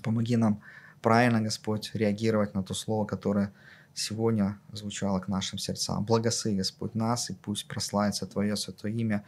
Помоги 0.02 0.38
нам 0.38 0.62
правильно, 1.02 1.42
Господь, 1.42 1.92
реагировать 1.94 2.54
на 2.54 2.64
то 2.64 2.74
слово, 2.74 3.06
которое 3.06 3.52
сегодня 3.94 4.58
звучало 4.72 5.20
к 5.20 5.28
нашим 5.28 5.60
сердцам. 5.60 6.06
Благослови, 6.06 6.58
Господь, 6.58 6.96
нас, 6.96 7.30
и 7.30 7.34
пусть 7.34 7.68
прославится 7.68 8.26
Твое 8.26 8.56
святое 8.56 8.92
имя 8.92 9.24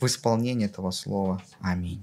в 0.00 0.06
исполнении 0.06 0.66
этого 0.66 0.90
слова. 0.90 1.42
Аминь. 1.60 2.02